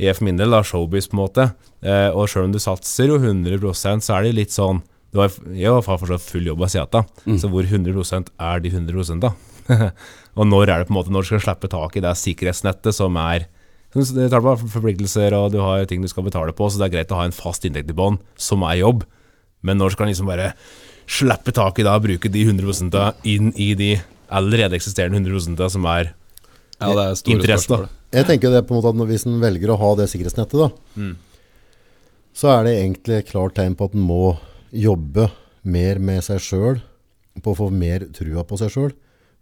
[0.00, 1.46] i for min del, da, showbiz på en måte.
[1.84, 4.82] Eh, og sjøl om du satser jo 100% så er det litt sånn
[5.14, 7.02] du har, i hvert fall fortsatt full jobb av at da,
[7.38, 9.30] så hvor 100% er de 100% da?
[10.38, 12.92] og når er det på en måte Når du skal slippe tak i det sikkerhetsnettet
[12.92, 13.46] som er
[13.94, 16.94] Det tar på forpliktelser, og du har ting du skal betale på, så det er
[16.96, 19.06] greit å ha en fast inntekt i bånn, som er jobb.
[19.62, 20.50] Men når skal en liksom bare
[21.06, 22.98] slippe tak i det og bruke de 100%
[23.30, 23.92] inn i de
[24.34, 26.10] allerede eksisterende 100% som er
[26.80, 27.76] Ja, det er store Interesse, da.
[27.76, 27.88] spørsmål.
[28.14, 30.58] Jeg tenker det på en måte at når- Hvis en velger å ha det sikkerhetsnettet,
[30.58, 30.68] da,
[32.34, 34.36] så er det egentlig et klart tegn på at en må
[34.74, 35.28] jobbe
[35.64, 36.80] mer med seg sjøl,
[37.42, 38.92] på å få mer trua på seg sjøl.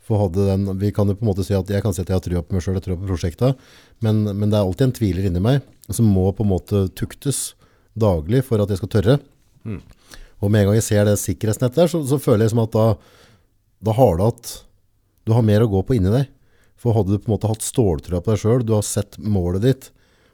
[0.02, 2.08] For hadde den, vi kan jo på en måte si at Jeg kan si at
[2.08, 3.56] jeg har trua på meg sjøl og trua på prosjektet,
[4.02, 7.54] men, men det er alltid en tviler inni meg som må på en måte tuktes
[7.98, 9.18] daglig for at jeg skal tørre.
[10.42, 12.72] Og med en gang jeg ser det sikkerhetsnettet der, så, så føler jeg som at
[12.74, 12.86] da,
[13.84, 14.52] da har du at
[15.24, 16.26] du har mer å gå på inni deg.
[16.82, 19.62] For hadde du på en måte hatt ståltrua på deg sjøl, du har sett målet
[19.62, 19.90] ditt,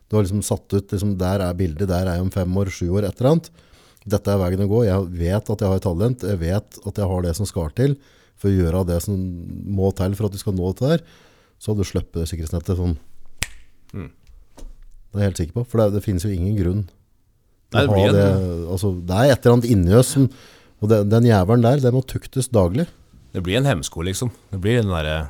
[0.08, 2.70] du har liksom satt ut liksom, Der er bildet, der er jeg om fem år,
[2.72, 3.50] sju år, et eller annet.
[4.08, 4.84] Dette er veien å gå.
[4.86, 6.24] Jeg vet at jeg har et talent.
[6.24, 7.98] Jeg vet at jeg har det som skal til
[8.38, 9.18] for å gjøre det som
[9.68, 11.04] må til for at du skal nå dette der.
[11.60, 12.96] Så hadde du sluppet det sikkerhetsnettet sånn.
[13.92, 15.66] Det er jeg helt sikker på.
[15.68, 16.86] For det, det finnes jo ingen grunn
[17.74, 18.28] Nei, det blir det.
[18.72, 20.28] Altså, det er et eller annet inni oss som
[20.78, 22.86] Og den, den jævelen der, den må tuktes daglig.
[23.34, 24.30] Det blir en hemsko, liksom.
[24.54, 25.26] Det blir den derre ja,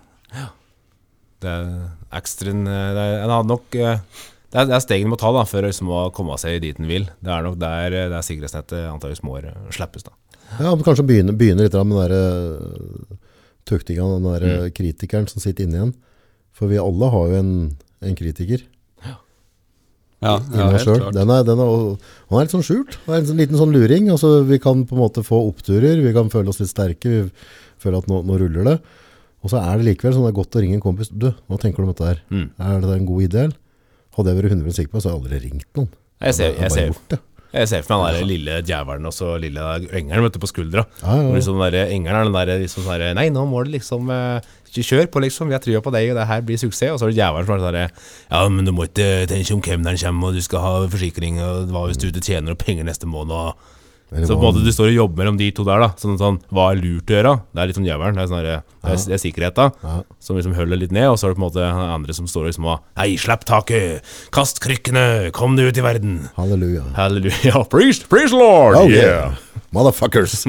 [1.43, 1.71] Det er
[2.19, 4.01] ekstraen eh, det er, En hadde nok eh,
[4.49, 6.79] det er, det er steg en må ta da for liksom å komme seg dit
[6.81, 7.05] en vil.
[7.21, 9.37] Det er nok der, eh, der sikkerhetsnettet antakeligvis må
[9.75, 10.07] slippes.
[10.09, 10.15] da
[10.57, 13.19] Ja, men kanskje begynne, begynne litt med den der
[13.69, 14.71] tuktinga, den der mm.
[14.73, 15.95] kritikeren som sitter inne igjen.
[16.57, 17.53] For vi alle har jo en,
[18.03, 18.65] en kritiker
[19.05, 19.19] Ja,
[20.25, 21.03] ja, ja helt selv.
[21.05, 21.15] klart.
[21.15, 22.97] Den er, den er, og- han er litt sånn skjult.
[23.05, 24.09] Han er en sånn liten sånn luring.
[24.11, 27.85] Altså, vi kan på en måte få oppturer, vi kan føle oss litt sterke, vi
[27.85, 28.79] føler at nå, nå ruller det.
[29.45, 31.13] Og så er det likevel sånn det er godt å ringe en kompis.
[31.15, 32.21] Du, hva tenker du om dette her?
[32.33, 32.51] Mm.
[32.59, 33.47] Er det en god idé?
[34.19, 35.91] Hadde jeg vært 100% sikker på, så hadde jeg aldri ringt noen.
[36.19, 39.29] Jeg ser, hadde jeg ser, jeg ser for meg den der lille djevelen og så
[39.41, 39.63] lille
[39.97, 40.83] engelen vet du, på skuldra.
[41.01, 41.37] Ja, ja, ja.
[41.37, 44.11] liksom den der engelen er den der liksom sånn der, Nei, nå må du liksom
[44.13, 45.49] eh, ikke kjøre på, liksom.
[45.49, 46.93] Vi har trua på deg, og det her blir suksess.
[46.93, 47.81] Og så er det djevelen som er sånn
[48.35, 51.73] Ja, men du må ikke tenke om kemneren kommer, og du skal ha forsikring, og
[51.73, 53.78] hva hvis du ikke tjener opp penger neste måned, og
[54.09, 55.89] Så på en måte du står og jobber mellom de to der, da.
[56.01, 57.33] Sånn, sånn, hva er lurt å gjøre?
[57.53, 58.17] Det er litt sånn jævelen.
[58.17, 58.63] Det er, sånn det er,
[59.05, 59.67] det er sikkerhet, da.
[59.85, 59.97] Ja.
[60.25, 62.49] Som liksom holder litt ned, og så er det på en måte andre som står
[62.49, 64.01] liksom og Hei, slipp taket!
[64.33, 65.29] Kast krykkene!
[65.37, 66.15] Kom deg ut i verden!
[66.39, 66.87] Halleluja.
[66.97, 67.65] Halleluja.
[67.73, 68.81] Preach, preach Lord!
[68.81, 69.37] Oh, yeah!
[69.77, 70.47] Motherfuckers!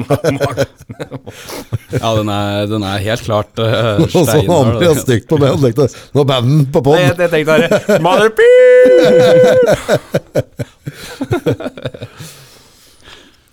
[1.90, 5.56] Ja, den er, den er helt klart uh, Og Nå andre har stygt på meg
[5.56, 8.30] og tenkte Nå banden på Nei, jeg, jeg tenkte bare Mother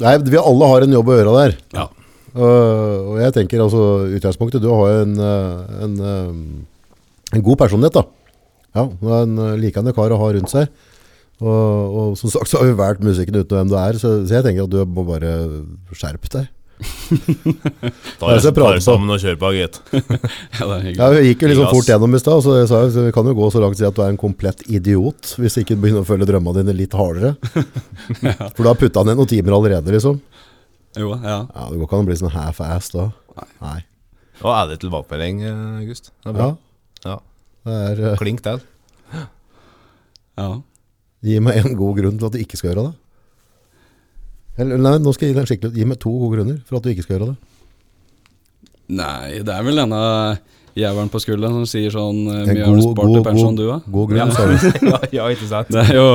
[0.03, 1.55] Nei, vi alle har en jobb å gjøre der.
[1.73, 1.87] Ja.
[2.37, 3.79] Og, og jeg tenker altså
[4.13, 8.03] utgangspunktet Du har en, eh, en, eh, en god personlighet, da.
[8.77, 10.69] Ja, du er en likende kar å ha rundt seg.
[11.37, 14.37] Og, og som sagt så har vi valgt musikken uten hvem du er, så, så
[14.37, 15.33] jeg tenker at du må bare
[15.93, 16.49] skjerpe deg.
[16.77, 19.79] Ta deg sammen og kjør på, gitt.
[20.59, 20.67] Ja.
[20.93, 23.29] Ja, Vi gikk jo liksom fort gjennom i stad, så jeg sa jo, vi kan
[23.29, 25.81] jo gå så langt og si at du er en komplett idiot hvis ikke du
[25.83, 27.33] begynner å følge drømmene dine litt hardere.
[28.55, 30.19] For du har putta ned noen timer allerede, liksom.
[30.97, 31.39] Jo, ja.
[31.49, 33.07] Ja, Det går ikke an å bli sånn half-ass da.
[33.63, 33.79] Nei.
[34.43, 36.11] Og ærlig tilbakemelding, eh, August.
[36.21, 36.49] Det er bra.
[37.05, 37.17] Ja, Ja.
[37.67, 38.17] det er uh...
[38.21, 38.61] Klink til.
[40.37, 40.49] ja.
[41.25, 42.95] Gi meg en god grunn til at du ikke skal gjøre det.
[44.57, 46.79] Eller, nei, nå skal jeg gi deg en skikkelig Gi meg to gode grunner for
[46.79, 47.37] at du ikke skal gjøre det.
[48.97, 49.99] Nei, det er vel denne
[50.77, 53.57] jævelen på skulderen som sier sånn eh, Mye har du spart god- til pensjon, god-
[53.57, 53.77] du, da?
[53.91, 54.29] God grunn, Ja.
[54.31, 54.53] sa du.
[54.93, 55.71] ja, ja, ikke sant?
[55.73, 56.09] Det er jo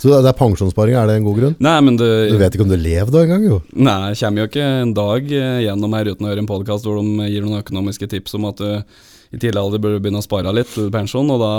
[0.00, 1.56] Så det er pensjonssparing, er det en god grunn?
[1.60, 3.58] Nei, men du, Du vet ikke om du lever da engang, jo.
[3.74, 6.86] Nei, jeg kommer jo ikke en dag eh, gjennom her uten å høre en podkast
[6.88, 8.70] hvor de gir noen økonomiske tips om at du
[9.34, 11.52] i tidlig alder burde begynne å spare litt til pensjon, og da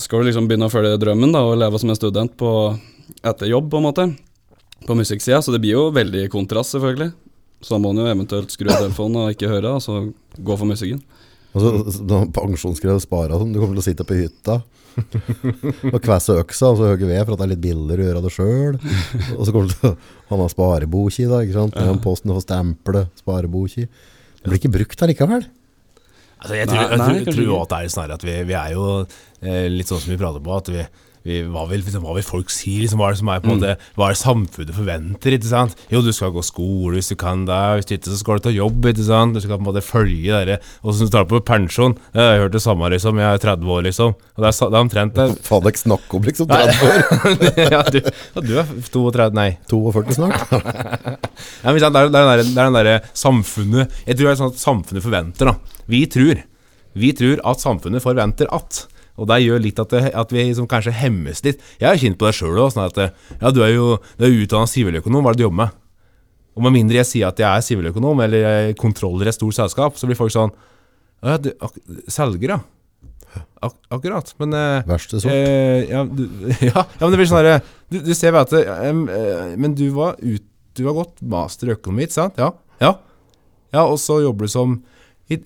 [0.00, 2.52] skal du liksom begynne å følge drømmen da, og leve som en student på,
[3.22, 4.06] etter jobb, på en måte,
[4.86, 5.40] på musikksida.
[5.44, 7.12] Så det blir jo veldig kontrast, selvfølgelig.
[7.62, 10.00] Så da må man jo eventuelt skru av telefonen og ikke høre, og så
[10.42, 11.02] gå for musikken.
[11.52, 14.62] Altså, da Pensjonsgreier spara sånn, du kommer til å sitte på hytta
[15.92, 18.22] og kvesse øksa og så hogge ved for at det er litt billigere å gjøre
[18.24, 18.78] det sjøl.
[19.38, 19.96] Og så kommer du til å
[20.32, 21.40] ha med spareboki, da.
[21.44, 21.78] ikke sant?
[21.80, 21.94] Ja.
[22.04, 23.86] posten for stemple, spareboki.
[24.42, 25.46] Det blir ikke brukt allikevel.
[26.42, 27.54] Altså, jeg Nei, tror, jeg nei, tror, jeg tror ikke.
[27.54, 30.18] også at det er snarere at vi, vi er jo eh, litt sånn som vi
[30.20, 30.86] prater på, at vi,
[31.22, 32.80] hva, vil, liksom, hva vil folk si?
[32.82, 35.36] Liksom, hva er det som er på en måte, hva er det samfunnet forventer?
[35.36, 35.76] ikke sant?
[35.92, 38.46] Jo, du skal gå skole hvis du kan det, hvis du ikke så skal du
[38.48, 38.88] ta jobb.
[38.90, 39.36] ikke sant?
[39.36, 41.94] Du skal på en måte følge det Og så tar du på pensjon.
[42.14, 43.20] Jeg har hørt det samme, liksom.
[43.22, 44.16] Jeg er 30 år, liksom.
[44.18, 45.28] Og det er, det er omtrent det.
[45.48, 47.02] Faen, ikke snakk om liksom 30 år.
[47.76, 49.48] ja, du, ja, du er 32, nei.
[49.70, 50.48] 42 snart.
[51.62, 54.52] Ja, men det er, den derre der, er der samfunnet Jeg tror det er sånn
[54.52, 55.54] at samfunnet forventer da
[55.90, 56.42] Vi tror
[56.98, 58.84] Vi tror at samfunnet forventer at
[59.20, 62.18] Og det gjør litt at, det, at vi liksom kanskje hemmes litt Jeg har kjent
[62.20, 65.32] på det selv også, sånn at Ja, du er jo du er utdannet siviløkonom Hva
[65.32, 65.80] er det du jobber med?
[66.56, 69.98] Og med mindre jeg sier at jeg er siviløkonom Eller jeg kontroller et stort selskap
[70.00, 70.54] Så blir folk sånn
[71.24, 71.76] Ja, du, ak
[72.12, 72.60] selger ja
[73.64, 75.32] Ak Akkurat Men eh, Verste sort.
[75.32, 76.24] Eh, ja, du,
[76.70, 77.60] ja, ja, men det blir sånn herre
[77.92, 80.44] du, du ser bare at eh, Men du var ut,
[80.76, 82.40] Du har gått master i økonomi, ikke sant?
[82.40, 82.54] Ja.
[82.80, 82.96] Ja,
[83.76, 84.78] ja og så jobber du som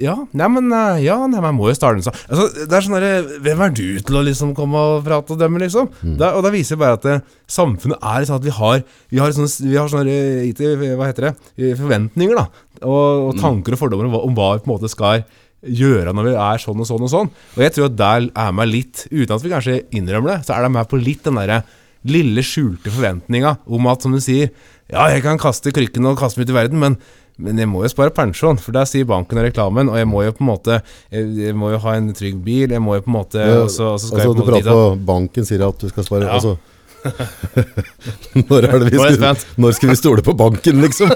[0.03, 2.19] ja, nei, men eh, Ja, nei, men jeg må jo starte en sak.
[2.27, 5.41] Altså, det er sånn derre Hvem er du til å liksom komme og prate og
[5.41, 5.89] dømme, liksom?
[6.03, 7.17] Det, og da viser det bare at det,
[7.57, 11.29] samfunnet er sånn at vi har Vi har sånne, vi har sånne eh, Hva heter
[11.31, 11.35] det?
[11.57, 12.47] Eh, Forventninger, da.
[12.83, 15.25] Og, og tanker og fordommer om hva, om hva vi på en måte skal
[15.67, 17.31] gjøre når vi er sånn og sånn og sånn.
[17.57, 20.55] Og jeg tror at der er meg litt, uten at vi kanskje innrømmer det, så
[20.57, 21.63] er det med på litt den derre
[22.07, 24.53] lille skjulte forventninga om at, som du sier,
[24.93, 26.99] ja, jeg kan kaste krykken og kaste meg ut i verden, men
[27.37, 30.23] men jeg må jo spare pensjon, for der sier banken og reklamen, og jeg må
[30.25, 30.79] jo på en måte
[31.13, 33.59] Jeg, jeg må jo ha en trygg bil, jeg må jo på en måte Ja,
[33.67, 36.39] og så, skal altså, jeg du prater på banken, sier at du skal spare Ja.
[36.39, 36.57] altså,
[38.49, 41.13] Når er det vi skal, når skal vi stole på banken, liksom?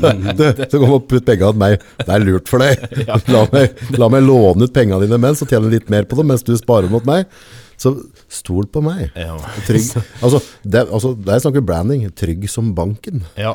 [0.70, 1.82] Så kom og putt penga hos meg.
[2.00, 2.86] Det er lurt for deg.
[3.34, 6.30] La meg, la meg låne ut pengene dine mens, og tjene litt mer på dem
[6.32, 7.28] mens du sparer mot meg.
[7.80, 7.90] Så
[8.30, 9.08] stol på meg.
[9.18, 9.34] Ja.
[9.66, 9.88] Trygg.
[10.22, 12.04] Altså, det, altså, der snakker vi branding.
[12.16, 13.24] Trygg som banken.
[13.38, 13.52] Ja.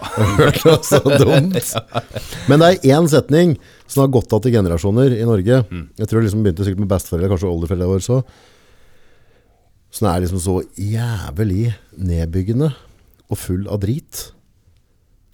[0.85, 1.55] Så dumt.
[2.51, 3.55] Men det er én setning
[3.89, 5.63] som har gått av til generasjoner i Norge.
[5.71, 8.05] Jeg tror det liksom begynte sikkert med besteforeldre, kanskje oldeforeldre våre
[9.91, 9.97] så.
[9.99, 12.71] Som er liksom så jævlig nedbyggende
[13.29, 14.31] og full av drit.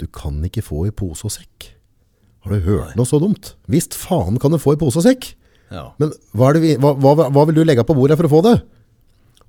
[0.00, 1.72] Du kan ikke få i pose og sekk.
[2.44, 3.54] Har du hørt noe så dumt?
[3.68, 5.34] Visst faen kan du få i pose og sekk.
[5.72, 5.90] ja.
[5.98, 8.42] Men hva, det vi, hva, hva, hva vil du legge på bordet for å få
[8.46, 8.56] det?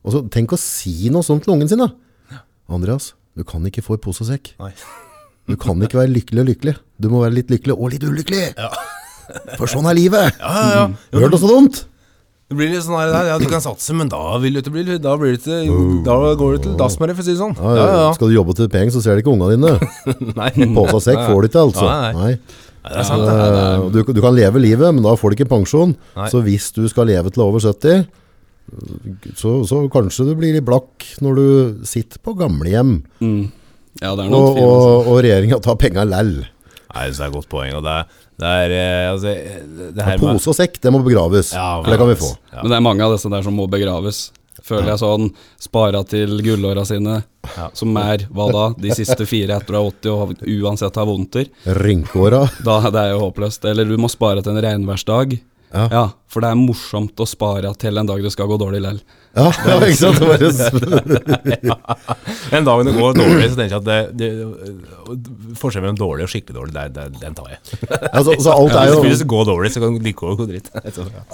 [0.04, 1.92] Og så Tenk å si noe sånt til ungen sin, da.
[2.68, 4.54] Andreas, du kan ikke få i pose og sekk.
[4.60, 4.74] Nei.
[5.48, 6.74] Du kan ikke være lykkelig og lykkelig.
[7.00, 8.50] Du må være litt lykkelig og litt ulykkelig.
[9.60, 10.36] For sånn er livet.
[10.42, 10.88] Ja, ja, ja.
[11.14, 11.80] Jo, Hørt noe så dumt?
[12.48, 14.84] Det blir litt sånn her, ja, du kan satse, men da vil du ikke bli
[15.04, 15.68] Da, blir det til,
[16.06, 17.58] da går du til det, for å si det sånn.
[17.60, 18.06] Ja, ja.
[18.16, 19.74] Skal du jobbe til penger, så ser de ikke ungene dine.
[20.40, 20.52] Nei.
[20.78, 21.90] Pose og sekk får du ikke, altså.
[21.90, 22.14] Nei, nei.
[22.22, 22.64] Nei.
[22.88, 23.34] Ja, det er sant, det.
[23.44, 25.92] Eh, Du, du kan leve livet, men da får du ikke pensjon.
[26.16, 26.30] Nei.
[26.32, 28.08] Så hvis du skal leve til over 70,
[29.36, 31.48] så, så kanskje du blir litt blakk når du
[31.88, 33.52] sitter på gamlehjem, Mm.
[33.98, 34.56] Ja, det er noe og.
[34.56, 34.64] Altså.
[34.70, 36.36] og, og regjeringa tar penga læll.
[36.94, 37.72] Nei, det er et godt poeng.
[37.80, 39.32] Og det, er- det er eh, altså,
[39.98, 41.54] det her med Pose og sekk, det må begraves.
[41.58, 42.34] Ja, for det kan vi få.
[42.52, 42.60] Ja.
[42.62, 44.28] Men det er mange av disse der som må begraves.
[44.68, 45.30] Føler jeg sånn
[45.62, 47.22] Spara til gullåra sine,
[47.56, 47.70] Ja.
[47.78, 48.64] som er hva da?
[48.78, 51.48] De siste fire etter du er 80 og uansett har vondter.
[51.66, 52.44] Rynkeåra.
[52.66, 53.66] Da det er jo håpløst.
[53.70, 55.38] Eller du må spare til en regnværsdag.
[55.68, 55.88] Ja.
[55.92, 56.02] Ja,
[56.32, 59.00] For det er morsomt å spare til en dag det skal gå dårlig lell.
[59.36, 60.20] Ja, ja ikke sant?
[60.22, 60.28] Det
[62.70, 64.30] dag det går dårlig, så tenker jeg at det, det,
[65.60, 67.60] forskjellen mellom dårlig og skikkelig dårlig, det, det, den tar jeg.
[68.14, 70.48] altså, så alt er jo Hvis det går dårlig, så kan det like godt gå
[70.54, 70.72] dritt.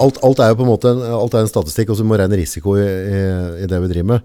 [0.02, 2.18] Alt, alt er jo på en måte en, alt er en statistikk, og så må
[2.20, 3.22] regne risiko i, i,
[3.64, 4.20] i det vi driver med.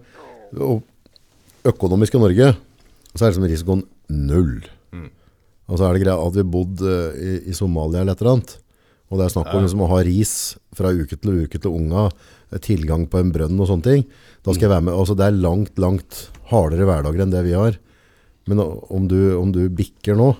[0.57, 2.55] Og økonomisk i Norge,
[3.13, 4.57] så er liksom risikoen null.
[5.69, 8.57] Og så er det greia at vi bodde i, i Somalia eller et eller annet.
[9.09, 10.33] Og det er snakk om liksom, å ha ris
[10.77, 12.09] fra uke til uke til unga,
[12.65, 14.05] tilgang på en brønn og sånne ting.
[14.45, 14.97] Da skal jeg være med.
[14.97, 17.79] Altså, det er langt, langt hardere hverdager enn det vi har.
[18.49, 20.33] Men om du, om du bikker nå,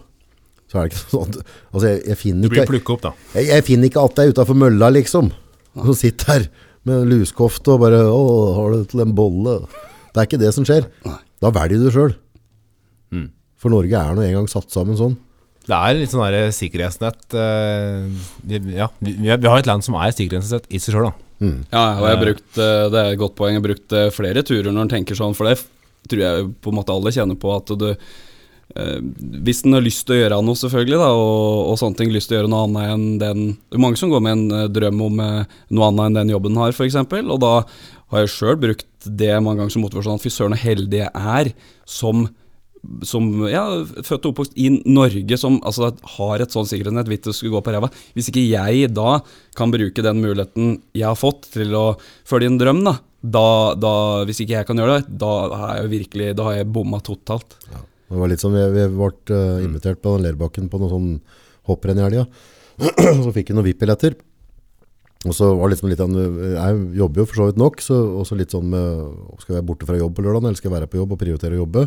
[0.69, 1.39] så er det ikke sånn at
[1.73, 3.13] Altså, jeg, jeg Du blir plukka opp, da.
[3.39, 5.31] jeg, jeg finner ikke at det er utafor mølla, liksom.
[5.79, 6.49] Som sitter her
[6.89, 8.23] med luskofte og bare 'Å,
[8.57, 9.61] har du til en bolle?'
[10.09, 10.89] Det er ikke det som skjer.
[11.39, 12.15] Da velger du sjøl.
[13.15, 13.29] Mm.
[13.61, 15.17] For Norge er nå engang satt sammen sånn.
[15.69, 18.07] Det er litt sånn der sikkerhetsnett eh,
[18.73, 21.17] Ja, vi, vi har et land som er sikkerhetsnett i seg sjøl, da.
[21.71, 23.53] Ja, og jeg har brukt, eh, det er et godt poeng.
[23.55, 25.61] Jeg har brukt eh, flere turer når en tenker sånn, for det
[26.09, 28.99] tror jeg på en måte alle kjenner på at du eh,
[29.45, 32.31] Hvis en har lyst til å gjøre noe, selvfølgelig, da, og, og sånne ting, lyst
[32.33, 34.67] til å gjøre noe annet enn den Det er mange som går med en eh,
[34.73, 37.55] drøm om eh, noe annet enn den jobben en har, f.eks., og da
[38.09, 40.17] har jeg sjøl brukt det mange ganger som motivasjon.
[40.17, 41.51] at Fy søren, så heldig jeg er
[41.89, 42.25] som
[43.07, 47.35] som ja, født og oppvokst i Norge, som altså, har et sånt sikkerhetsnett hvis det
[47.37, 47.91] skulle gå på ræva.
[48.17, 49.19] Hvis ikke jeg da
[49.59, 51.87] kan bruke den muligheten jeg har fått til å
[52.29, 53.93] følge en drøm, da, da, da
[54.29, 57.57] Hvis ikke jeg kan gjøre det, da har jeg virkelig Da har jeg bomma totalt.
[57.67, 61.11] Det var litt som vi, vi ble eh, invitert på den Lerbakken på noe sånn
[61.69, 62.25] hopprenn i helga.
[63.25, 64.17] så fikk vi noen VIP-billetter.
[65.27, 66.03] Og så var det liksom litt
[66.55, 69.69] Jeg jobber jo for så vidt nok, så også litt sånn med Skal jeg være
[69.73, 71.85] borte fra jobb på lørdag, eller skal jeg være på jobb og prioritere å jobbe?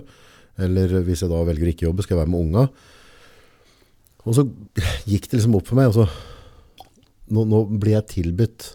[0.59, 2.65] Eller hvis jeg da velger å ikke jobbe, skal jeg være med unga?
[4.27, 4.45] Og så
[5.09, 5.91] gikk det liksom opp for meg.
[5.91, 6.87] Og så,
[7.33, 8.73] nå, nå blir jeg tilbudt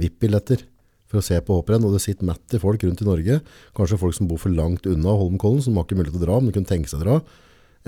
[0.00, 0.64] VIP-billetter
[1.10, 3.40] for å se på hopprenn, og det sitter mett folk rundt i Norge.
[3.76, 6.38] Kanskje folk som bor for langt unna Holmenkollen, som har ikke mulighet til å dra,
[6.38, 7.16] men kunne tenke seg å dra.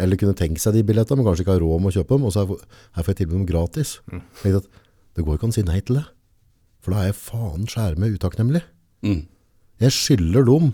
[0.02, 2.26] Eller kunne tenke seg de billettene, men kanskje ikke har råd med å kjøpe dem.
[2.26, 3.98] Og så her får jeg tilbud om gratis.
[4.42, 4.68] Jeg at
[5.12, 6.06] Det går ikke an å si nei til det.
[6.82, 8.62] For da er jeg faen skjærme utakknemlig.
[9.04, 9.26] Mm.
[9.84, 10.72] Jeg skylder dem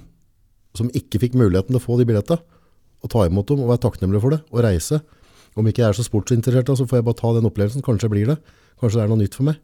[0.79, 2.43] som ikke fikk muligheten til å få de billettene,
[2.99, 5.01] og ta imot dem og være takknemlig for det, og reise.
[5.59, 7.85] Om ikke jeg er så sportsinteressert, så får jeg bare ta den opplevelsen.
[7.87, 8.39] Kanskje blir det.
[8.81, 9.59] Kanskje det er noe nytt for meg.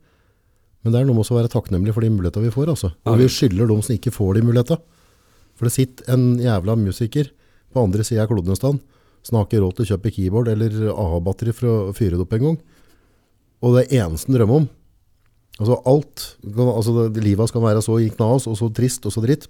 [0.85, 2.71] Men det er noe med å være takknemlig for de mulighetene vi får.
[2.75, 2.93] Altså.
[3.09, 5.03] Og vi skylder dem som ikke får de mulighetene.
[5.55, 7.31] For det sitter en jævla musiker
[7.75, 8.83] på andre sida av kloden en stund
[9.25, 12.35] som har ikke råd til å kjøpe keyboard eller AHA-batteri for å fyre det opp
[12.37, 12.57] en gang.
[13.65, 14.73] Og det eneste han drømmer om
[15.55, 19.45] Altså alt altså Livet skal være så gikk knas og så trist og så dritt.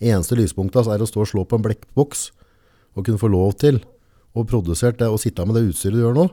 [0.00, 2.30] Eneste lyspunktet altså, er å stå og slå på en blekkboks
[2.96, 3.80] og kunne få lov til
[4.34, 6.26] å produsere det og sitte med det utstyret du gjør nå.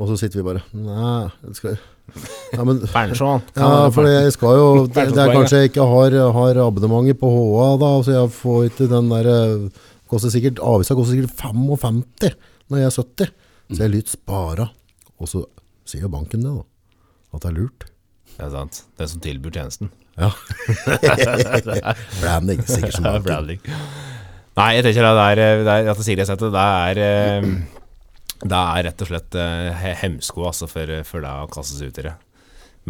[0.00, 1.76] Og så sitter vi bare Nei, skal
[2.52, 6.60] ja, men, ja, for jeg skal jo Det, det er kanskje jeg ikke har, har
[6.64, 11.16] abonnementet på HA, da, så jeg får ikke den der eh, koster sikkert, Avisa koster
[11.16, 12.02] sikkert 55
[12.72, 13.32] når jeg er 70.
[13.72, 14.68] Så jeg lytter spara.
[15.20, 15.42] Og så
[15.88, 16.64] sier jo banken det, da.
[17.32, 17.86] At det er lurt.
[18.34, 18.82] Det er sant.
[19.00, 19.92] Den som tilbyr tjenesten.
[20.20, 20.28] Ja.
[22.20, 23.62] Branding, sikkert som Ja, branding.
[24.58, 27.46] Nei, jeg tenker det er, det er det er, det er eh,
[28.42, 32.00] Det er rett og slett eh, hemsko altså, for, for deg å kaste seg ut
[32.02, 32.14] i det.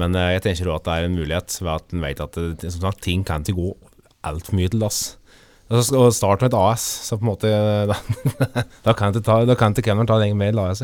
[0.01, 2.39] Men eh, jeg tenker også at det er en mulighet ved at en vet at
[2.59, 3.75] det, som sagt, ting kan ikke gå
[4.27, 5.03] altfor mye til dass.
[5.73, 7.49] Altså, Å starte med et AS, så på en måte
[8.85, 10.83] Da, da kan ikke Kenner ta lenger mer til AS.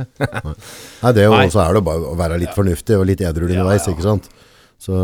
[1.03, 1.49] Nei, det er jo, Nei.
[1.53, 4.30] så er det bare å være litt fornuftig og litt edru underveis, ikke sant?
[4.79, 4.95] Så,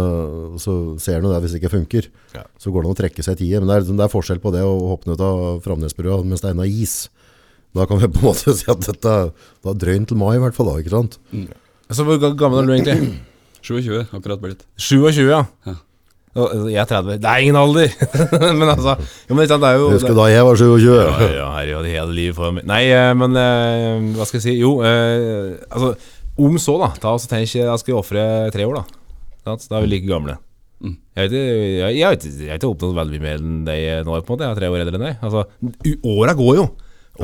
[0.63, 0.73] så
[1.03, 2.07] ser du det hvis det ikke funker.
[2.37, 2.45] Ja.
[2.63, 3.59] Så går det an å trekke seg tide.
[3.61, 6.45] Men det er, liksom- det er forskjell på det å hoppe ned av Framnesbrua mens
[6.45, 7.09] det er ennå is.
[7.75, 10.43] Da kan vi på en måte si at dette da er drøyen til mai i
[10.43, 11.19] hvert fall da, ikke sant?
[11.91, 13.19] Så hvor gammel er du egentlig?
[13.65, 14.63] 27 akkurat blitt.
[14.79, 15.43] 27, ja.
[15.67, 15.75] Ja.
[16.35, 17.21] Jeg er 30.
[17.23, 17.93] Det er ingen alder!
[18.59, 20.89] men altså jo, men det er jo Husker du da jeg var 27?
[21.37, 22.67] Ja, ja, hele livet for meg.
[22.67, 24.55] Nei, eh, men eh, hva skal jeg si?
[24.59, 25.93] Jo, eh, altså
[26.35, 26.89] Om så, da.
[26.99, 29.01] Da så tenk, jeg jeg skal ofre tre år, da.
[29.45, 30.39] Da er vi like gamle.
[30.85, 30.97] Mm.
[31.17, 31.43] Jeg ikke,
[31.81, 34.35] jeg, jeg, vet, jeg har ikke oppnådd veldig mye mer enn deg nå, på en
[34.35, 34.45] måte.
[34.49, 35.23] Jeg er tre år eldre enn deg.
[35.25, 35.45] Altså,
[36.15, 36.65] åra går jo.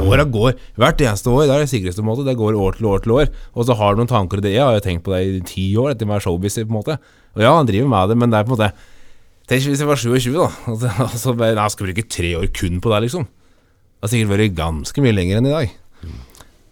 [0.01, 0.55] Åra går.
[0.79, 1.49] Hvert eneste år.
[1.49, 2.25] Det er det sikreste måte.
[2.29, 3.33] Det går år til år til år.
[3.59, 4.55] Og så har du noen tanker i det.
[4.55, 6.97] Jeg har jo tenkt på det i ti år etter på en måte.
[7.35, 8.73] Og ja, han driver med det, men det er på en måte
[9.51, 10.47] Tenk hvis jeg var 27, da.
[10.71, 13.25] Altså, så- og så bare, nei, jeg skal bruke tre år kun på det, liksom.
[13.27, 15.73] Det har sikkert vært ganske mye lenger enn i dag.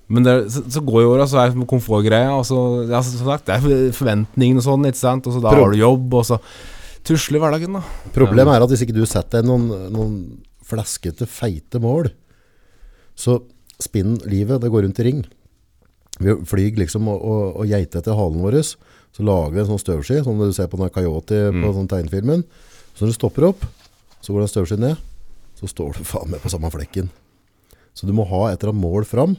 [0.09, 2.30] Men det, så, så går jo åra, så er det komfortgreia.
[2.38, 5.26] Og så, ja, som sagt, det er forventningene og sånn, ikke sant.
[5.28, 6.38] Og så da Pro- har du jobb, og så
[7.09, 7.82] tusler hverdagen, da.
[8.16, 10.14] Problemet er at hvis ikke du setter deg noen, noen
[10.68, 12.11] flaskete, feite mål,
[13.18, 13.38] så
[13.80, 15.20] spinn livet, det går rundt i ring.
[16.18, 18.59] Vi flyr liksom og, og, og geiter etter halen vår,
[19.14, 22.42] Så lager vi en sånn støvski, som du ser på den Coyote på sånn tegnefilmen.
[22.94, 23.64] Så når du stopper opp,
[24.20, 24.96] så går den støvskien ned,
[25.59, 27.09] så står du faen meg på samme flekken.
[27.94, 29.36] Så du må ha et eller annet mål fram.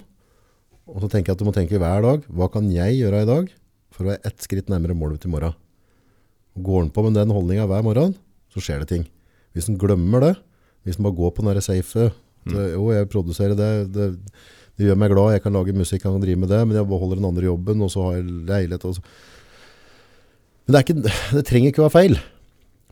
[0.89, 3.29] Og så tenker jeg at du må tenke hver dag, hva kan jeg gjøre i
[3.29, 3.49] dag
[3.93, 5.57] for å være ett skritt nærmere målet til i morgen?
[6.59, 8.15] Går en på med den holdninga hver morgen,
[8.53, 9.05] så skjer det ting.
[9.53, 10.33] Hvis en glemmer det,
[10.87, 12.09] hvis en bare går på den safe
[12.49, 14.07] det, Jo, jeg produserer det, det,
[14.79, 16.87] det gjør meg glad, jeg kan lage musikk, jeg kan drive med det, men jeg
[16.89, 19.05] beholder den andre jobben, og så har jeg leilighet og så.
[20.65, 22.19] Men det, er ikke, det trenger ikke være feil.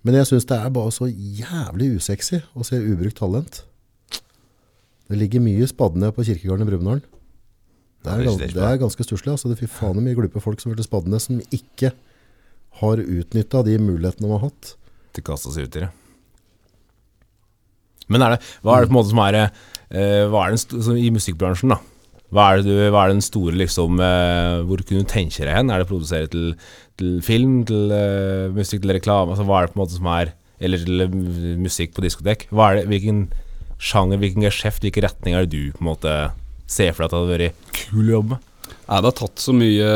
[0.06, 3.64] Men jeg syns det er bare så jævlig usexy å se ubrukt talent.
[5.08, 7.02] Det ligger mye spadne på kirkegården i Brumunddal.
[8.08, 9.34] Det, er gans- det er ganske stusslig.
[9.36, 9.52] Altså.
[9.52, 11.92] Det er fy faen mye glupe folk som vil til spadene, som ikke
[12.82, 14.76] har utnytta de mulighetene de har hatt.
[15.18, 15.92] til å kaste seg ut i det.
[18.08, 20.98] Men er det, hva er det på en måte som er eh, Hva er det
[21.02, 21.80] i musikkbransjen, da?
[22.32, 25.72] Hva er, du, hva er den store liksom eh, Hvor kunne du tenke deg hen?
[25.72, 26.54] Er det å produsere til,
[27.00, 29.32] til film, til uh, musikk, til reklame?
[29.36, 31.06] Altså, hva er det på en måte som er Eller til
[31.64, 32.48] musikk på diskotek?
[32.52, 33.28] Hvilken
[33.78, 36.14] sjanger, hvilken geskjeft, hvilken retning er det du på en måte
[36.70, 38.50] ser for deg at det hadde vært kul å jobbe med?
[38.88, 39.88] Det har tatt så mye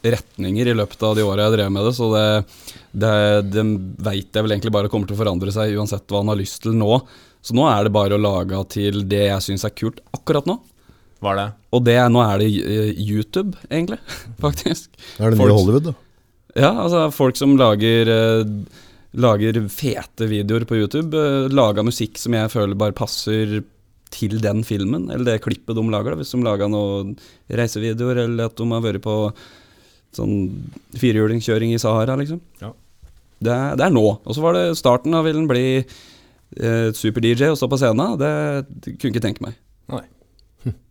[0.00, 2.26] retninger i løpet av de åra jeg drev med det, så det,
[3.02, 3.12] det,
[3.52, 3.64] det
[4.00, 6.62] veit jeg vel egentlig bare kommer til å forandre seg uansett hva han har lyst
[6.64, 7.00] til nå.
[7.44, 10.58] Så nå er det bare å lage til det jeg syns er kult akkurat nå.
[11.20, 11.48] Hva er det?
[11.76, 14.00] Og det, nå er det eh, YouTube, egentlig,
[14.44, 14.88] faktisk.
[15.16, 15.96] Det er det nye Hollywood, da.
[16.56, 18.54] Ja, altså folk som lager eh,
[19.20, 21.18] Lager fete videoer på YouTube.
[21.50, 23.56] Laga musikk som jeg føler bare passer
[24.10, 26.12] til den filmen, eller det klippet de lager.
[26.12, 27.14] da Hvis de lager noen
[27.48, 29.16] reisevideoer, eller at de har vært på
[30.16, 30.36] sånn
[30.98, 32.40] firehjulingskjøring i Sahara, liksom.
[32.62, 32.72] Ja.
[33.40, 34.06] Det, er, det er nå.
[34.18, 38.18] Og så var det starten av vil den bli eh, super-DJ og stå på scenen.
[38.20, 38.32] Det,
[38.82, 39.58] det kunne ikke tenke meg.
[39.92, 40.04] Nei.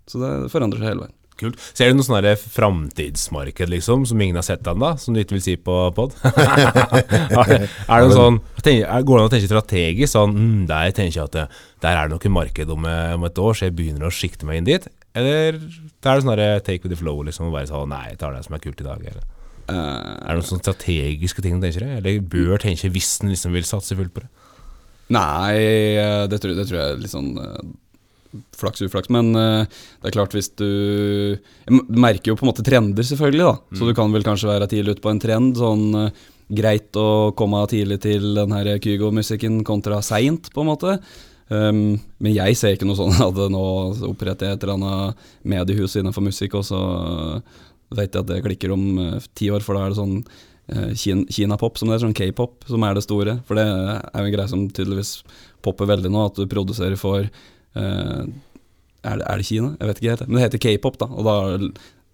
[0.10, 1.19] Så det forandrer seg hele veien.
[1.40, 1.60] Kult.
[1.74, 4.92] Ser du noe sånn framtidsmarked, liksom, som ingen har sett ennå?
[5.00, 6.16] Som du ikke vil si på pod?
[6.26, 10.14] er det, noe sånn Går det an å tenke strategisk?
[10.14, 11.48] Sånn, mm, der tenker jeg at det,
[11.86, 14.14] der er det nok et marked om, eh, om et år, så jeg begynner å
[14.14, 14.88] sikte meg inn dit?
[15.18, 18.06] Eller det er det sånn der take with the flow, liksom, og bare sånn Nei,
[18.12, 19.06] jeg tar det som er kult i dag.
[19.14, 19.26] Eller?
[19.70, 21.98] Uh, Er det noen sånne strategiske ting du tenker deg?
[22.02, 24.30] Eller bør tenke hvis en liksom vil satse fullt på det?
[25.10, 25.58] Nei,
[25.98, 27.70] eh, det tror, det tror jeg er litt sånn eh,
[28.58, 29.12] flaks uflaks.
[29.14, 29.64] Men uh,
[30.02, 33.46] det er klart hvis du Du merker jo på en måte trender, selvfølgelig.
[33.46, 35.58] da Så du kan vel kanskje være tidlig ute på en trend.
[35.58, 36.12] Sånn Uh,
[36.50, 40.96] greit å komme tidlig til den her Kygo-musikken kontra seint, på en måte.
[41.50, 43.64] Um, men jeg ser ikke noe sånn at nå
[44.10, 46.82] oppretter jeg et eller annet mediehus innenfor musikk, og så
[47.96, 50.18] vet jeg at det klikker om eh, ti år, for da er det sånn
[50.70, 50.92] eh,
[51.34, 53.40] Kina-pop, som det er, sånn k-pop, som er det store.
[53.48, 55.16] For det er jo en greie som tydeligvis
[55.66, 57.40] popper veldig nå, at du produserer for eh,
[57.76, 59.74] er, det, er det Kina?
[59.80, 60.28] Jeg vet ikke helt.
[60.28, 61.10] Men det heter k-pop, da.
[61.12, 61.38] Og da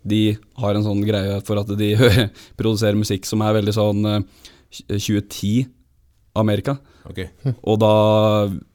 [0.05, 1.93] de har en sånn greie for at de
[2.59, 4.43] produserer musikk som er veldig sånn eh,
[4.91, 5.65] 2010
[6.37, 6.75] Amerika.
[7.09, 7.29] Okay.
[7.69, 7.91] Og da,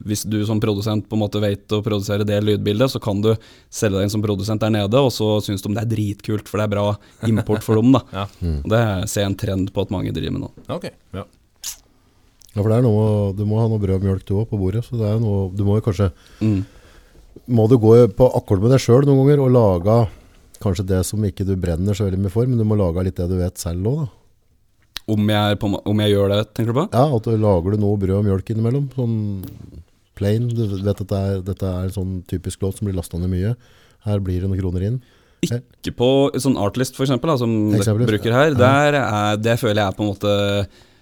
[0.07, 3.31] hvis du som produsent på en måte vet å produsere det lydbildet, så kan du
[3.69, 6.59] selge deg inn som produsent der nede, og så syns de det er dritkult, for
[6.61, 6.85] det er bra
[7.27, 7.93] import for dem.
[7.95, 8.03] da.
[8.21, 8.25] Ja.
[8.63, 10.51] Og Det ser jeg en trend på at mange driver med nå.
[10.79, 11.27] Okay, ja.
[12.51, 14.59] Ja, for det er noe, Du må ha noe brød og mjølk du òg på
[14.59, 14.83] bordet.
[14.87, 16.63] Så det er noe, du må jo kanskje Mm.
[17.47, 19.93] Må du gå på akkord med deg sjøl noen ganger og lage
[20.61, 23.15] kanskje det som ikke du brenner så veldig mye for, men du må lage litt
[23.15, 24.07] det du vet selv òg, da.
[25.15, 26.83] Om, jeg på, om jeg gjør det, tenker du på?
[26.93, 28.85] Ja, at du lager du noe brød og mjølk innimellom.
[28.93, 29.15] Sånn
[30.19, 30.45] plain.
[30.51, 33.31] Du vet at det er, dette er en sånn typisk låt som blir lasta ned
[33.31, 33.55] mye.
[34.05, 35.01] Her blir det noen kroner inn.
[35.41, 38.53] Ikke på sånn Artlist, for eksempel, da, som dere bruker her.
[38.59, 40.35] Der er, det føler jeg er på en måte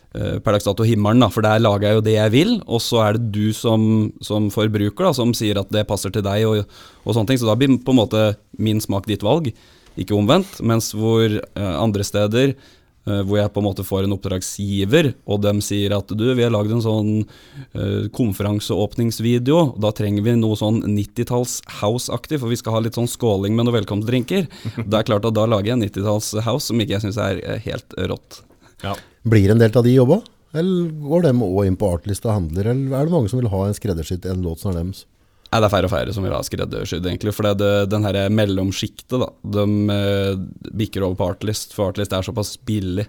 [0.09, 3.03] per dags dato himmelen, da, for der lager jeg jo det jeg vil, og så
[3.05, 3.83] er det du som,
[4.25, 7.41] som forbruker da, som sier at det passer til deg, og, og sånne ting.
[7.41, 8.23] Så da blir på en måte
[8.57, 9.51] min smak ditt valg,
[9.99, 10.59] ikke omvendt.
[10.65, 15.41] Mens hvor eh, andre steder eh, hvor jeg på en måte får en oppdragsgiver, og
[15.45, 20.57] de sier at du, vi har lagd en sånn eh, konferanseåpningsvideo, da trenger vi noe
[20.59, 24.49] sånn 90-talls house-aktig, for vi skal ha litt sånn skåling med noen velkomstdrinker.
[24.89, 27.43] Det er klart at da lager jeg en 90-talls house som ikke jeg syns er
[27.45, 28.43] eh, helt rått.
[28.83, 28.95] Ja.
[29.29, 30.21] Blir en del av de jobba?
[30.57, 33.51] Eller går de òg inn på artliste og handler, eller er det mange som vil
[33.51, 35.05] ha en skreddersydd en låt som er deres?
[35.49, 37.33] Nei, det er færre og færre som vil ha skreddersydd, egentlig.
[37.33, 40.41] For det den her mellomsjiktet, da, de eh,
[40.77, 43.07] bikker over på Artlist, for Artlist er såpass billig.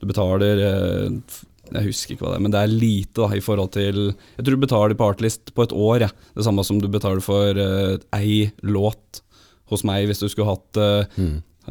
[0.00, 1.42] Du betaler eh,
[1.74, 4.44] Jeg husker ikke hva det er, men det er lite da, i forhold til Jeg
[4.44, 6.10] tror du betaler på Artlist på et år, ja.
[6.36, 9.20] det samme som du betaler for eh, ei låt
[9.72, 11.22] hos meg hvis du skulle hatt uh,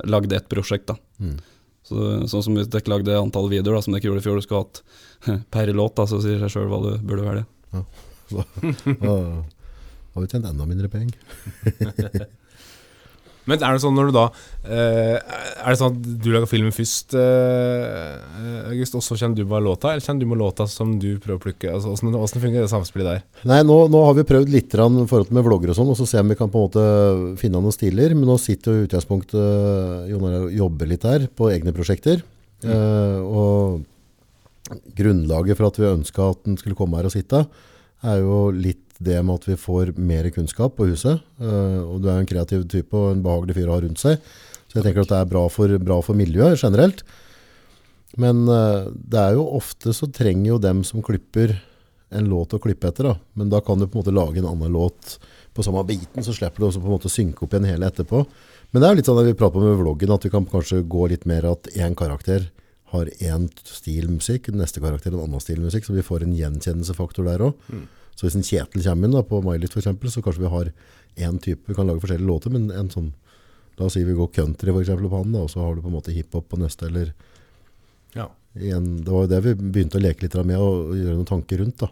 [0.10, 0.89] lagd ett prosjekt.
[0.89, 0.98] da.
[1.22, 1.36] Mm.
[1.84, 1.96] Så,
[2.32, 4.64] sånn som hvis dere lagde antall videoer da, som dere gjorde i fjor, du skulle
[4.64, 7.46] hatt per låt, da, så sier seg sjøl hva du burde velge.
[7.74, 7.84] Da
[10.14, 12.30] har vi tjent enda mindre penger.
[13.50, 14.24] Men er det sånn når du da
[14.64, 19.50] eh, Er det sånn at du lager filmen først, eh, August, og så kjenner du
[19.50, 21.72] bare låta, eller kjenner du med låta som du prøver å plukke?
[21.74, 23.24] Altså, hvordan, hvordan fungerer det samspillet der?
[23.50, 26.22] Nei, nå, nå har vi prøvd litt forhold med vlogger og sånn, og så ser
[26.22, 26.86] vi om vi kan på en måte
[27.41, 28.16] finne noen stiler.
[28.18, 32.24] Men nå sitter jo i utgangspunktet Jon Arne og jobber litt her på egne prosjekter.
[32.64, 33.84] Eh, og
[34.98, 37.44] grunnlaget for at vi ønska at den skulle komme her og sitte,
[38.04, 41.22] er jo litt det med at vi får mer kunnskap på huset.
[41.41, 44.24] Eh, og du er en kreativ type og en behagelig fyr å ha rundt seg.
[44.68, 47.04] Så jeg tenker at det er bra for, bra for miljøet generelt.
[48.20, 51.58] Men eh, det er jo ofte så trenger jo dem som klipper
[52.14, 53.10] en låt å klippe etter.
[53.10, 53.16] da.
[53.39, 55.18] Men da kan du på en måte lage en annen låt
[55.54, 58.24] på samme biten, så slipper du også på en måte synke opp igjen hele etterpå.
[58.74, 60.45] Men det er jo litt sånn det vi prater om med vloggen, at vi kan
[60.49, 62.49] kanskje gå litt mer at én karakter
[62.93, 67.30] har én stil musikk, neste karakter en annen stil musikk, så vi får en gjenkjennelsefaktor
[67.30, 67.68] der òg.
[68.16, 70.72] Så hvis en Kjetil kommer inn da, på MyLift f.eks., så kanskje vi har
[71.28, 73.11] én type Vi kan lage forskjellige låter, men en sånn
[73.80, 75.82] La oss si vi går country for eksempel, på han, da, og så har du
[75.82, 77.14] på en måte hiphop på neste, eller
[78.14, 78.28] Ja.
[78.55, 81.57] igjen, Det var jo det vi begynte å leke litt med, og gjøre noen tanker
[81.57, 81.78] rundt.
[81.82, 81.88] da.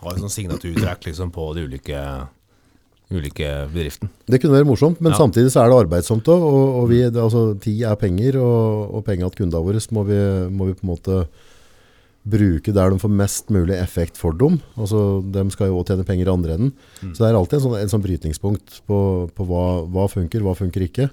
[0.00, 2.00] Har en sånn signaturtrekk liksom, på de ulike,
[3.12, 4.08] ulike bedriften.
[4.26, 5.18] Det kunne være morsomt, men Ja.
[5.18, 6.40] samtidig så er det arbeidsomt òg.
[6.40, 10.04] Og, og vi, det, altså, tid er penger, og, og penger til kundene våre må
[10.08, 10.20] vi,
[10.56, 11.28] må vi på en måte
[12.22, 14.60] bruke der de får mest mulig effekt for dem.
[14.78, 16.70] Altså, de skal jo òg tjene penger i andre enden.
[17.00, 19.00] Så det er alltid en sånn, en sånn brytningspunkt på,
[19.34, 21.08] på hva, hva funker, hva funker ikke.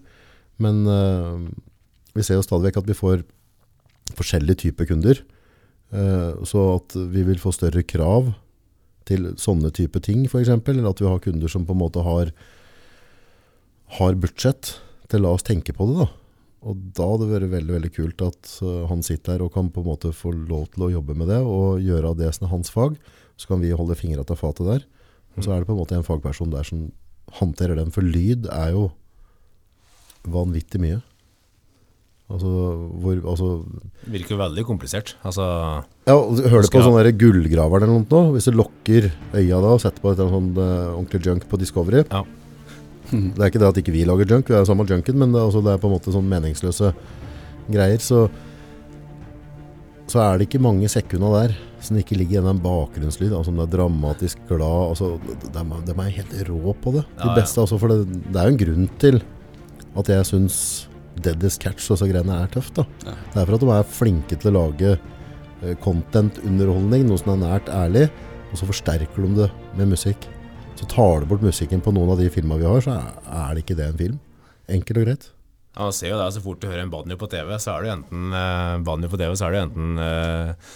[0.61, 1.41] Men uh,
[2.13, 3.25] vi ser jo stadig vekk at vi får
[4.19, 5.23] forskjellige typer kunder.
[5.89, 8.29] Uh, så at vi vil få større krav
[9.09, 10.51] til sånne type ting, f.eks.
[10.53, 12.33] Eller at vi har kunder som på en måte har
[13.97, 14.75] har budsjett
[15.09, 16.07] til å la oss tenke på det da.
[16.67, 19.69] Og da hadde det vært veldig, veldig kult at uh, han sitter her og kan
[19.71, 22.53] på en måte få lov til å jobbe med det og gjøre det som er
[22.53, 22.97] hans fag.
[23.39, 24.87] Så kan vi holde fingra til fatet der.
[25.37, 26.89] Og så er det på en måte en fagperson der som
[27.39, 27.93] håndterer den.
[27.95, 28.89] For lyd er jo
[30.27, 30.99] vanvittig mye.
[32.29, 32.49] Altså,
[33.01, 33.47] hvor, altså
[34.11, 35.15] Virker veldig komplisert.
[35.25, 35.45] Altså
[36.05, 38.35] ja, Hør du på sånn gullgraveren eller noe?
[38.35, 42.03] Hvis du lokker øya da og setter på et sånn uh, ordentlig junk på Discovery
[42.03, 42.21] Ja.
[43.35, 45.41] Det er ikke det at ikke vi lager junk, vi er samme junken, men det
[45.41, 46.93] er, også, det er på en måte sånn meningsløse
[47.69, 48.03] greier.
[48.03, 48.27] Så,
[50.09, 53.33] så er det ikke mange sekunder der som ikke ligger igjen en bakgrunnslyd.
[53.35, 57.05] Altså om det er dramatisk glad altså, de, de, er helt rå på det.
[57.21, 59.21] De beste, altså, for det, det er jo en grunn til
[59.99, 60.57] at jeg syns
[61.19, 62.75] Deadest Catch og så greiene er tøft.
[62.79, 62.85] da.
[63.05, 63.15] Ja.
[63.33, 67.41] Det er for at de er flinke til å lage eh, content-underholdning, noe som er
[67.43, 68.07] nært ærlig,
[68.49, 70.29] og så forsterker de det med musikk.
[70.79, 73.65] Så tar du bort musikken på noen av de filma vi har, så er, det
[73.65, 74.19] ikke det en film.
[74.71, 75.25] Enkelt og greit.
[75.75, 77.83] Ja, man ser jo det, så fort du hører en banjo på TV, så er
[77.83, 80.69] det enten eh, banjo på TV, så er det enten eh,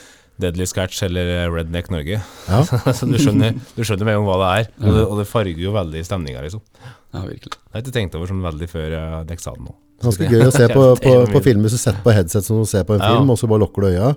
[0.44, 2.20] Deadly Scratch eller Redneck Norge.
[2.20, 2.60] Ja.
[2.98, 5.64] så du skjønner, du skjønner med om hva det er, og det, og det farger
[5.64, 6.66] jo veldig stemninga, liksom.
[6.84, 7.56] Ja, virkelig.
[7.56, 9.78] Det har jeg ikke tenkt over sånn veldig før jeg dekket sa det nå.
[10.04, 12.68] Ganske gøy å se på, på, på film hvis du setter på headset som du
[12.70, 13.12] ser på en Ja.
[13.14, 14.10] film, og så bare lukker du øya.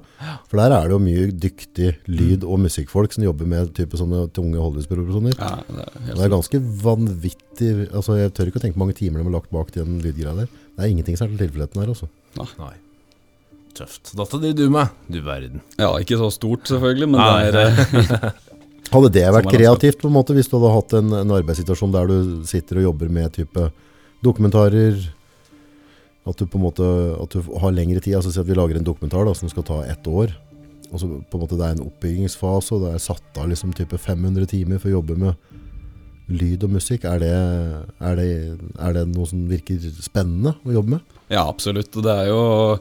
[0.50, 4.26] For der er det jo mye dyktig lyd- og musikkfolk som jobber med type sånne
[4.36, 5.36] tunge Hollywood-produksjoner.
[5.38, 9.20] Ja, det Det er ganske vanvittig altså Jeg tør ikke å tenke hvor mange timer
[9.22, 10.46] de har lagt bak den lydgreia der.
[10.76, 11.88] Det er ingenting som er til her.
[11.88, 12.08] Altså.
[12.36, 12.74] Nei.
[13.76, 14.14] Tøft.
[14.16, 15.60] Dette driver du med, du verden.
[15.78, 18.30] Ja, ikke så stort selvfølgelig, men Nei, det er eh,
[18.94, 22.06] Hadde det vært kreativt på en måte hvis du hadde hatt en, en arbeidssituasjon der
[22.06, 22.16] du
[22.48, 23.66] sitter og jobber med type
[24.24, 24.96] dokumentarer
[26.26, 26.86] At du på en måte
[27.22, 28.16] At du har lengre tid.
[28.18, 30.34] Altså Si at vi lager en dokumentar da, som skal ta ett år.
[30.92, 33.74] Og så på en måte Det er en oppbyggingsfase, og det er satt av liksom
[33.76, 35.34] type 500 timer for å jobbe med
[36.26, 37.04] lyd og musikk.
[37.06, 37.34] Er det,
[38.02, 38.30] er det,
[38.82, 41.18] er det noe som virker spennende å jobbe med?
[41.30, 41.94] Ja, absolutt.
[41.94, 42.78] Det er jo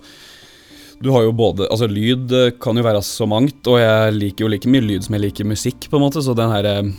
[1.04, 2.32] Du har jo både Altså, lyd
[2.62, 5.50] kan jo være så mangt, og jeg liker jo like mye lyd som jeg liker
[5.50, 6.24] musikk, på en måte.
[6.26, 6.94] Så den her eh,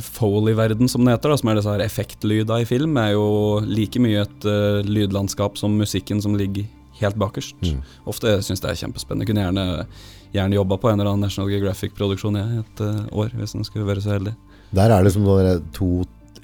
[0.00, 3.26] Foley-verden, som det heter, da, som er disse her effektlyda i film, er jo
[3.66, 6.64] like mye et uh, lydlandskap som musikken som ligger
[7.00, 7.58] helt bakerst.
[7.60, 7.82] Mm.
[8.08, 9.28] Ofte syns det er kjempespennende.
[9.28, 9.86] Kunne gjerne,
[10.32, 13.88] gjerne jobba på en eller annen National Geographic-produksjon i et uh, år, hvis en skulle
[13.88, 14.32] være så heldig.
[14.76, 15.90] Der er det liksom der to,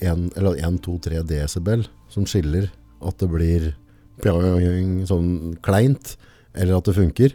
[0.05, 2.69] en, eller 1-2-3 desibel som skiller
[3.03, 3.73] at det blir
[4.23, 6.17] sånn kleint,
[6.55, 7.33] eller at det funker.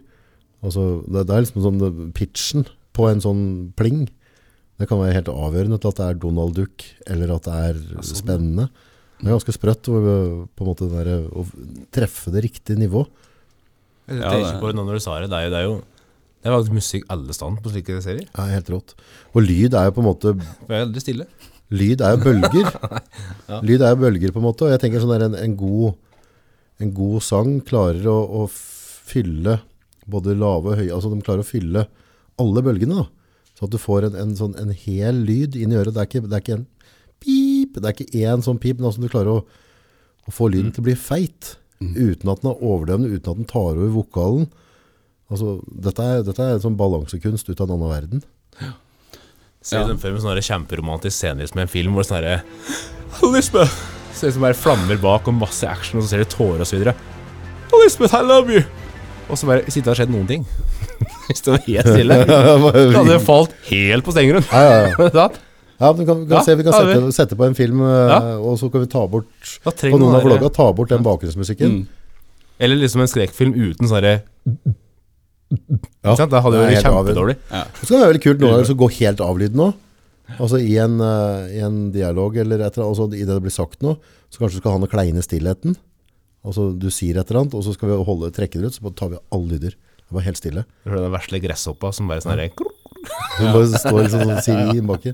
[0.63, 3.43] Altså, det, det er liksom sånn pitchen på en sånn
[3.77, 4.07] pling.
[4.78, 7.80] Det kan være helt avgjørende til at det er Donald Duck, eller at det er
[7.97, 8.67] sånn, spennende.
[9.17, 10.01] Det er ganske sprøtt å,
[10.53, 11.45] på en måte der, å
[11.95, 13.07] treffe det riktige nivå.
[14.07, 15.30] Jeg Ja, tenker det- på det nå når du sa det.
[15.32, 15.75] Det er jo, det er jo
[16.38, 18.28] det er faktisk musikk alle steder på slike serier.
[18.38, 18.93] Er helt rått.
[19.34, 21.25] Og lyd er jo på en måte Det jeg er veldig stille.
[21.71, 22.69] Lyd er jo bølger.
[23.49, 23.61] Ja.
[23.63, 25.95] Lyd er jo bølger på en måte, og jeg tenker sånn der en, en, god,
[26.84, 29.57] en god sang klarer å, å fylle
[30.07, 31.88] både lave og høye, altså de klarer å fylle
[32.38, 33.05] alle bølgene da.
[33.57, 35.95] Så at du får en, en, sånn, en hel lyd inn i øret.
[35.95, 36.67] Det er ikke, det er ikke en
[37.23, 39.39] pip, det er ikke en sånn pip, men altså du klarer å,
[40.29, 43.49] å få lyden til å bli feit, uten at den er overdøvende, uten at den
[43.49, 44.45] tar over vokalen.
[45.33, 48.23] Altså, dette er, dette er en sånn balansekunst ut av en annen verden.
[49.67, 49.87] Ser Ja.
[49.89, 52.37] den for meg sånn kjemperomantisk scenisk med en film hvor det sånn herre
[53.33, 53.73] Lisbeth!
[54.15, 56.93] Ser ut som bare flammer bak og masse action, og så ser du tårer videre.
[57.73, 58.61] Lisbeth, I love you!
[59.27, 60.45] Og så bare sitter det og skjedd noen ting.
[61.27, 62.17] Hvis det var helt stille.
[62.27, 64.47] Da hadde det falt helt på stengrunn.
[64.51, 65.27] Ja, ja, ja.
[65.77, 67.83] Ja du kan, vi kan Ja, se, vi kan ja, sette, sette på en film,
[67.85, 68.19] eh, Ja.
[68.41, 69.29] og så kan vi ta bort
[69.61, 71.75] på noen av vloggene, ta bort den bakgrunnsmusikken.
[71.83, 72.23] Mm.
[72.65, 74.15] Eller liksom en skrekkfilm uten sånn herre
[75.53, 76.33] Ja, Ikke sant?
[76.33, 77.35] Da hadde det helt vært kjempedårlig.
[77.51, 77.61] Ja.
[77.77, 79.67] Så kan det være veldig kult noen ganger å gå helt av lyden nå.
[80.35, 83.43] Altså i en, eh, i en dialog eller et eller annet, altså i det det
[83.45, 83.95] blir sagt noe,
[84.33, 85.77] så kanskje du skal ha noe kleine stillheten.
[86.47, 88.91] Altså du sier et eller annet, og så skal vi holde, trekke det ut, så
[88.97, 89.77] tar vi alle lyder.
[90.07, 90.63] Det var helt stille.
[90.85, 94.71] Du hører Den vesle gresshoppa som bare sånn herre Du bare står liksom sånn sier
[94.71, 95.13] i baki.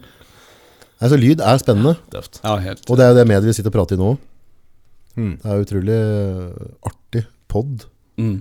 [1.03, 2.39] Altså, lyd er spennende, Døft.
[2.43, 2.85] Ja, helt.
[2.87, 4.13] og det er jo det mediet vi sitter og prater i nå.
[5.19, 5.33] Mm.
[5.41, 7.87] Det er utrolig eh, artig podd.
[8.21, 8.37] Mm.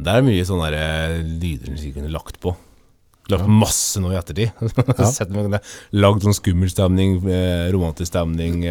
[0.00, 2.54] Det er mye sånne der, eh, lyder som vi kunne lagt på.
[3.30, 4.54] Lagt masse nå i ettertid.
[5.50, 5.60] ja.
[5.98, 8.64] Lagd sånn skummel stemning, eh, romantisk stemning,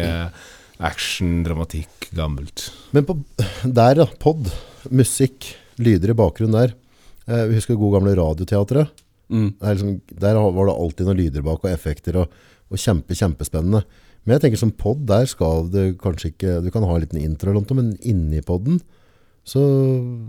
[0.80, 2.70] action, dramatikk, gammelt.
[2.96, 3.18] Men på,
[3.64, 4.48] der da, podd,
[4.88, 6.76] musikk, lyder i bakgrunnen der.
[7.30, 9.02] Eh, vi husker det gode gamle radioteatret.
[9.30, 9.50] Mm.
[9.54, 12.38] Det er liksom, der var det alltid noen lyder bak og effekter og,
[12.70, 13.84] og kjempe, kjempespennende.
[14.24, 17.22] Men jeg tenker som podd, der skal det kanskje ikke, du kan ha en liten
[17.22, 18.82] intro eller noe, men inni podden
[19.48, 19.62] så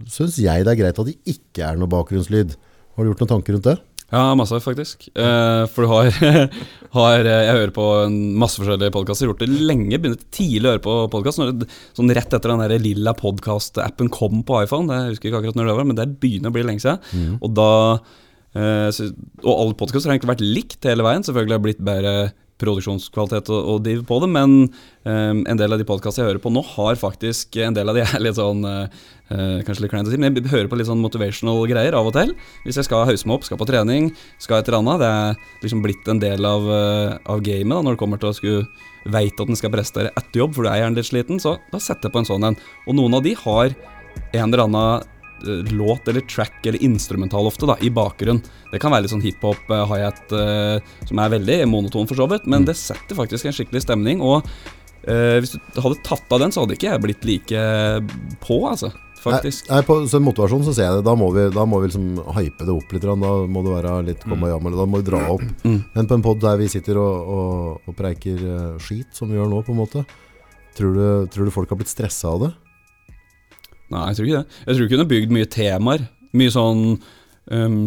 [0.08, 2.54] synes jeg det er greit at det ikke er noe bakgrunnslyd.
[2.96, 3.76] Har du gjort noen tanker rundt det?
[4.12, 5.08] Ja, masse faktisk.
[5.16, 6.10] Eh, for du har,
[6.98, 9.30] har eh, Jeg hører på en masse forskjellige podkaster.
[9.30, 10.00] Gjort det lenge.
[10.04, 11.40] Begynte tidlig å høre på podkast.
[11.96, 14.92] Sånn rett etter den der lilla podkast-appen kom på iPhone.
[14.92, 17.40] Jeg husker ikke akkurat når det var, men det begynner å bli lenge siden.
[17.40, 17.72] Og da
[18.52, 19.06] Uh, så,
[19.48, 21.24] Og alle podkaster har egentlig vært likt hele veien.
[21.24, 22.16] Selvfølgelig har det blitt bedre
[22.62, 26.44] produksjonskvalitet å, å drive på det, men um, en del av de podkastene jeg hører
[26.44, 29.02] på nå, har faktisk En del av de er litt sånn eh,
[29.66, 32.34] Kanskje litt kleint men jeg hører på litt sånn motivational greier av og til.
[32.66, 34.10] Hvis jeg skal hause meg opp, skal på trening,
[34.44, 35.00] skal et eller annet.
[35.00, 38.34] Det er liksom blitt en del av, uh, av gamet da, når det kommer til
[38.34, 41.40] å skulle Veit at en skal prestere etter jobb, for du er gjerne litt sliten,
[41.42, 42.58] så da setter jeg på en sånn en.
[42.86, 45.08] Og noen av de har en eller annen
[45.72, 48.44] låt eller track eller instrumental ofte da, i bakgrunnen.
[48.72, 52.28] Det kan være litt sånn hiphop, uh, hi-hat, eh, som er veldig monoton for så
[52.32, 54.24] vidt, men det setter faktisk en skikkelig stemning.
[54.24, 57.64] Og uh, hvis du hadde tatt av den, så hadde ikke jeg blitt like
[58.44, 58.94] på, altså.
[59.22, 59.68] Faktisk.
[59.70, 61.06] Nei, nei, på så motivasjon så ser jeg det.
[61.06, 63.06] Da må vi, da må vi liksom hype det opp litt.
[63.06, 65.48] Da må det være litt kom og jam, eller da må vi dra opp.
[65.62, 65.78] Mm.
[65.94, 69.38] Men på en podd der vi sitter og, og, og preiker eh, skit, som vi
[69.38, 70.02] gjør nå, på en måte,
[70.78, 72.50] tror du, tror du folk har blitt stressa av det?
[73.92, 74.62] Nei, jeg tror ikke det.
[74.66, 76.08] Jeg tror du kunne bygd mye temaer.
[76.38, 76.86] Mye sånn
[77.52, 77.82] um,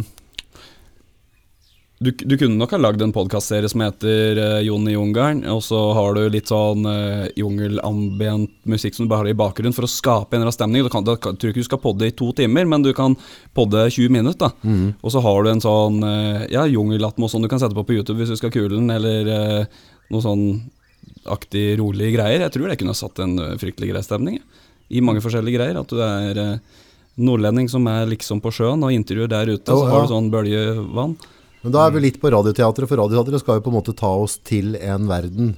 [2.05, 5.63] du, du kunne nok ha lagd en podkastserie som heter uh, Jon i jungelen, og
[5.65, 9.87] så har du litt sånn uh, jungelambient musikk som du bare har i bakgrunnen for
[9.87, 10.85] å skape en eller annen stemning.
[10.85, 13.17] Du kan, da tror ikke du skal podde i to timer, men du kan
[13.57, 14.51] podde 20 minutter.
[14.51, 14.75] da.
[15.01, 17.97] Og så har du en sånn uh, ja, jungelatmos som du kan sette på på
[17.97, 20.45] YouTube hvis du skal kule den, eller uh, noe sånn
[21.31, 22.43] aktig, rolig greier.
[22.43, 24.43] Jeg tror det kunne ha satt en fryktelig grei stemning.
[24.43, 25.79] jeg i mange forskjellige greier.
[25.81, 26.81] At du er eh,
[27.17, 30.33] nordlending som er liksom på sjøen, og intervjuer der ute, Jo, så har du sånn
[30.33, 31.17] bølgevann.
[31.65, 34.11] Men da er vi litt på radioteatret, for radioteatret skal jo på en måte ta
[34.21, 35.55] oss til en verden,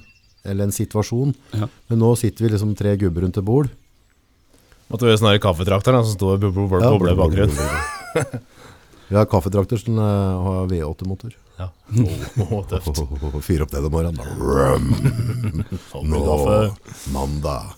[0.47, 1.33] eller en situasjon.
[1.57, 1.66] Ja.
[1.91, 3.72] Men nå sitter vi liksom tre gubber rundt et bord.
[4.87, 8.45] Måtte være sånn kaffetrakter da, som står og bobler Ja, i bakgrunnen.
[9.09, 11.35] Vi har kaffetrakter som eh, har V8-motor.
[11.59, 11.70] Ja.
[12.43, 13.03] Åh, tøft.
[13.47, 14.22] Fyr opp det om morgenen.
[14.39, 14.89] Rum.
[16.11, 16.57] Nå kaffe.
[17.14, 17.74] mandag.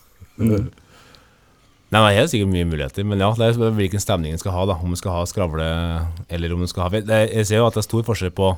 [1.89, 4.67] Nei, det er sikkert mye muligheter, men ja, det er hvilken stemning en skal ha.
[4.69, 5.69] da Om en skal ha skravle,
[6.29, 8.57] eller om en skal ha Jeg ser jo at det er stor forskjell på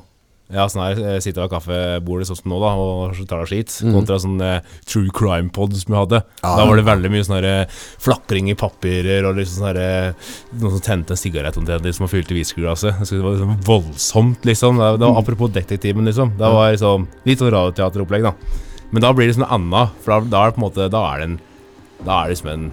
[0.51, 3.51] ja, sånn her, eh, sitte ved kaffebordet sånn som nå, da og så tar det
[3.53, 6.19] skit, kontra sånn eh, true crime-pod som vi hadde.
[6.41, 6.51] Ja.
[6.59, 9.79] Da var det veldig mye sånn her, eh, flakring i papirer, og liksom sånn her,
[9.79, 12.99] eh, noen som tente en sigarett omtrent, som var fylt i whiskyglasset.
[12.99, 14.83] Det var liksom voldsomt, liksom.
[14.83, 16.35] Det, det var Apropos Detektiven, liksom.
[16.35, 18.35] Det var liksom litt sånn radioteateropplegg, da.
[18.91, 21.01] Men da blir det sånn anna, for da, da er det på en måte Da
[21.13, 21.37] er det en
[22.03, 22.71] Da er det liksom en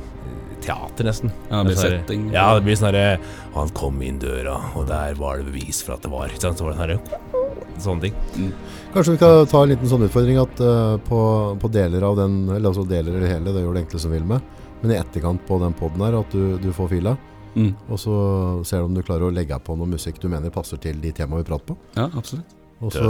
[0.65, 1.33] teater, nesten.
[1.51, 2.27] Ja, det blir Sånn setting.
[2.35, 3.19] Ja, det blir sånn herre
[3.55, 6.29] Han kom inn døra, og der var det bevis for at det var?
[6.35, 6.99] Så var det sånn herre
[7.79, 8.53] Sånne ting.
[8.95, 11.19] Kanskje vi skal ta en liten sånn utfordring at uh, på,
[11.63, 14.25] på deler av den, eller altså deler eller hele, det gjør det enkle som vil
[14.27, 14.43] med,
[14.83, 17.17] men i etterkant på den podden her, at du, du får fila,
[17.59, 17.73] Mm.
[17.89, 18.13] og så
[18.69, 21.11] ser du om du klarer å legge på noe musikk du mener passer til de
[21.17, 21.77] temaene vi prater på.
[21.97, 22.53] Ja, absolutt.
[22.79, 23.03] Og så,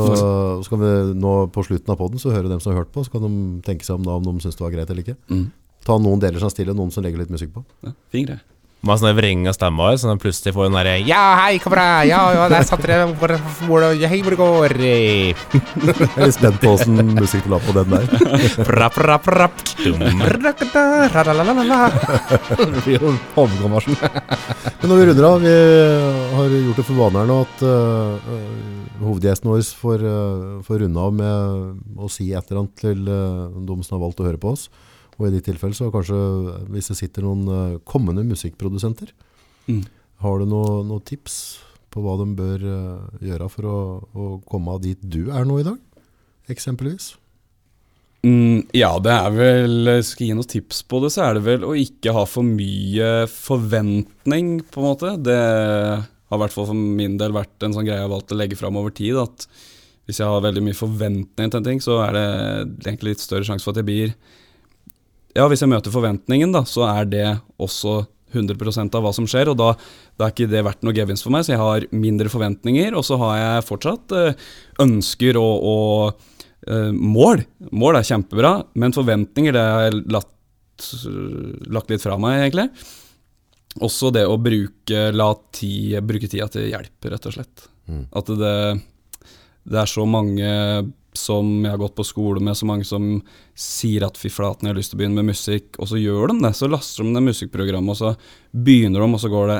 [0.64, 3.02] så kan vi nå på slutten av podden så høre dem som har hørt på,
[3.04, 3.32] så kan de
[3.66, 5.18] tenke seg om da om de syns det var greit eller ikke.
[5.28, 5.42] Mm.
[5.86, 7.64] Ta noen deler som er stille, noen som legger litt musikk på.
[7.86, 8.42] Ja, fin greie.
[8.78, 12.04] Med sånne vrenga stemmer, så han plutselig får hun derre Ja, hei, kamera!
[12.06, 13.32] Ja, ja, der satt dere hvor,
[13.66, 14.74] hvor, Hei, hvor det går?
[14.78, 18.06] Jeg er litt spent på åssen musikk du la på den der.
[18.78, 19.64] Rapp, rapp, rapp.
[19.82, 21.80] Dum, rakata, ralalalala.
[22.30, 23.98] Det blir jo hovedkommarsjen.
[23.98, 25.56] Men når vi runder av, vi
[26.38, 28.34] har gjort det for vane her nå at uh,
[29.02, 33.58] hovedgjesten vår får, uh, får runde av med å si et eller annet til uh,
[33.58, 34.68] de som har valgt å høre på oss.
[35.18, 36.18] Og i ditt tilfelle så kanskje
[36.70, 39.14] hvis det sitter noen uh, kommende musikkprodusenter,
[39.68, 39.82] Mm.
[40.24, 41.34] har du noen noe tips
[41.92, 43.78] på hva de bør uh, gjøre for å,
[44.16, 45.76] å komme av dit du er nå i dag,
[46.48, 47.10] eksempelvis?
[48.24, 51.44] Mm, ja, det er vel Skal jeg gi noen tips på det, så er det
[51.46, 55.12] vel å ikke ha for mye forventning, på en måte.
[55.22, 58.34] Det har i hvert fall for min del vært en sånn greie jeg har valgt
[58.34, 59.16] å legge fram over tid.
[59.20, 59.46] At
[60.08, 62.26] hvis jeg har veldig mye forventning til en ting, så er det
[62.88, 64.16] egentlig litt større sjanse for at jeg blir
[65.38, 67.26] Ja, hvis jeg møter forventningen, da, så er det
[67.62, 68.00] også
[68.34, 69.68] 100% av hva som skjer, og da,
[70.18, 73.06] da er ikke det verdt noe gevinst for meg, så jeg har mindre forventninger, og
[73.06, 74.48] så har jeg fortsatt eh,
[74.84, 77.44] ønsker og, og eh, mål.
[77.70, 80.34] Mål er kjempebra, men forventninger det har jeg latt,
[81.78, 82.68] lagt litt fra meg, egentlig.
[83.84, 87.68] Også det å bruke, la tid, bruke tida til hjelp, rett og slett.
[87.88, 88.04] Mm.
[88.18, 88.56] At det,
[89.70, 90.50] det er så mange
[91.16, 93.06] som jeg har gått på skole med, så mange som
[93.58, 96.32] sier at fy flaten, jeg har lyst til å begynne med musikk, og så gjør
[96.32, 96.52] de det.
[96.58, 98.12] Så laster de det musikkprogrammet, og så
[98.52, 99.58] begynner de, og så går det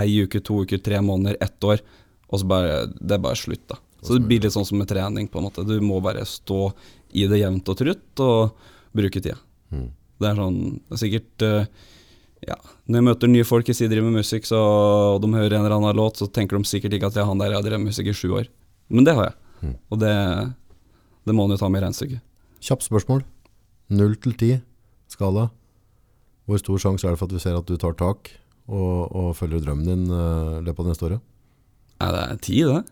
[0.00, 1.82] ei uke, to uker, tre måneder, ett år,
[2.28, 3.80] og så bare Det er bare slutt, da.
[4.04, 5.64] Så det blir litt sånn som med trening, på en måte.
[5.64, 6.68] Du må bare stå
[7.16, 9.38] i det jevnt og trutt og bruke tida.
[9.72, 9.88] Mm.
[10.20, 11.70] Det er sånn det er sikkert eh,
[12.44, 14.60] ja, Når jeg møter nye folk sier driver med musikk, så,
[15.14, 17.30] og de hører en eller annen låt, så tenker de sikkert ikke at jeg er
[17.30, 18.50] han der jeg har drevet musikk i sju år.
[18.92, 19.38] Men det har jeg.
[19.64, 19.74] Mm.
[19.90, 20.14] Og det,
[21.24, 22.22] det må man jo ta med i regnestykket.
[22.64, 23.24] Kjapt spørsmål.
[23.94, 24.54] Null til ti
[25.12, 25.48] skala.
[26.44, 28.32] Hvor stor sjanse er det for at vi ser at du tar tak
[28.68, 31.22] og, og følger drømmen din uh, løpet av neste året?
[32.00, 32.82] Ja, det er ti, det.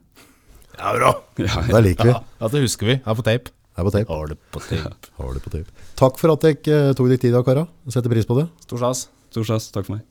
[0.78, 1.10] Ja, bra.
[1.42, 2.14] Ja, Det liker vi.
[2.14, 2.96] Ja, ja, det husker vi.
[3.04, 3.52] Her på tape.
[3.76, 4.08] Her på tape.
[4.08, 4.94] Har det på tape.
[5.18, 5.84] Har det på tape.
[6.00, 7.66] Takk for at dere uh, tok dere tid, da, kara.
[7.92, 8.48] Setter pris på det.
[8.64, 9.04] Stor stas.
[9.34, 9.68] Stor stas.
[9.74, 10.06] Takk for meg.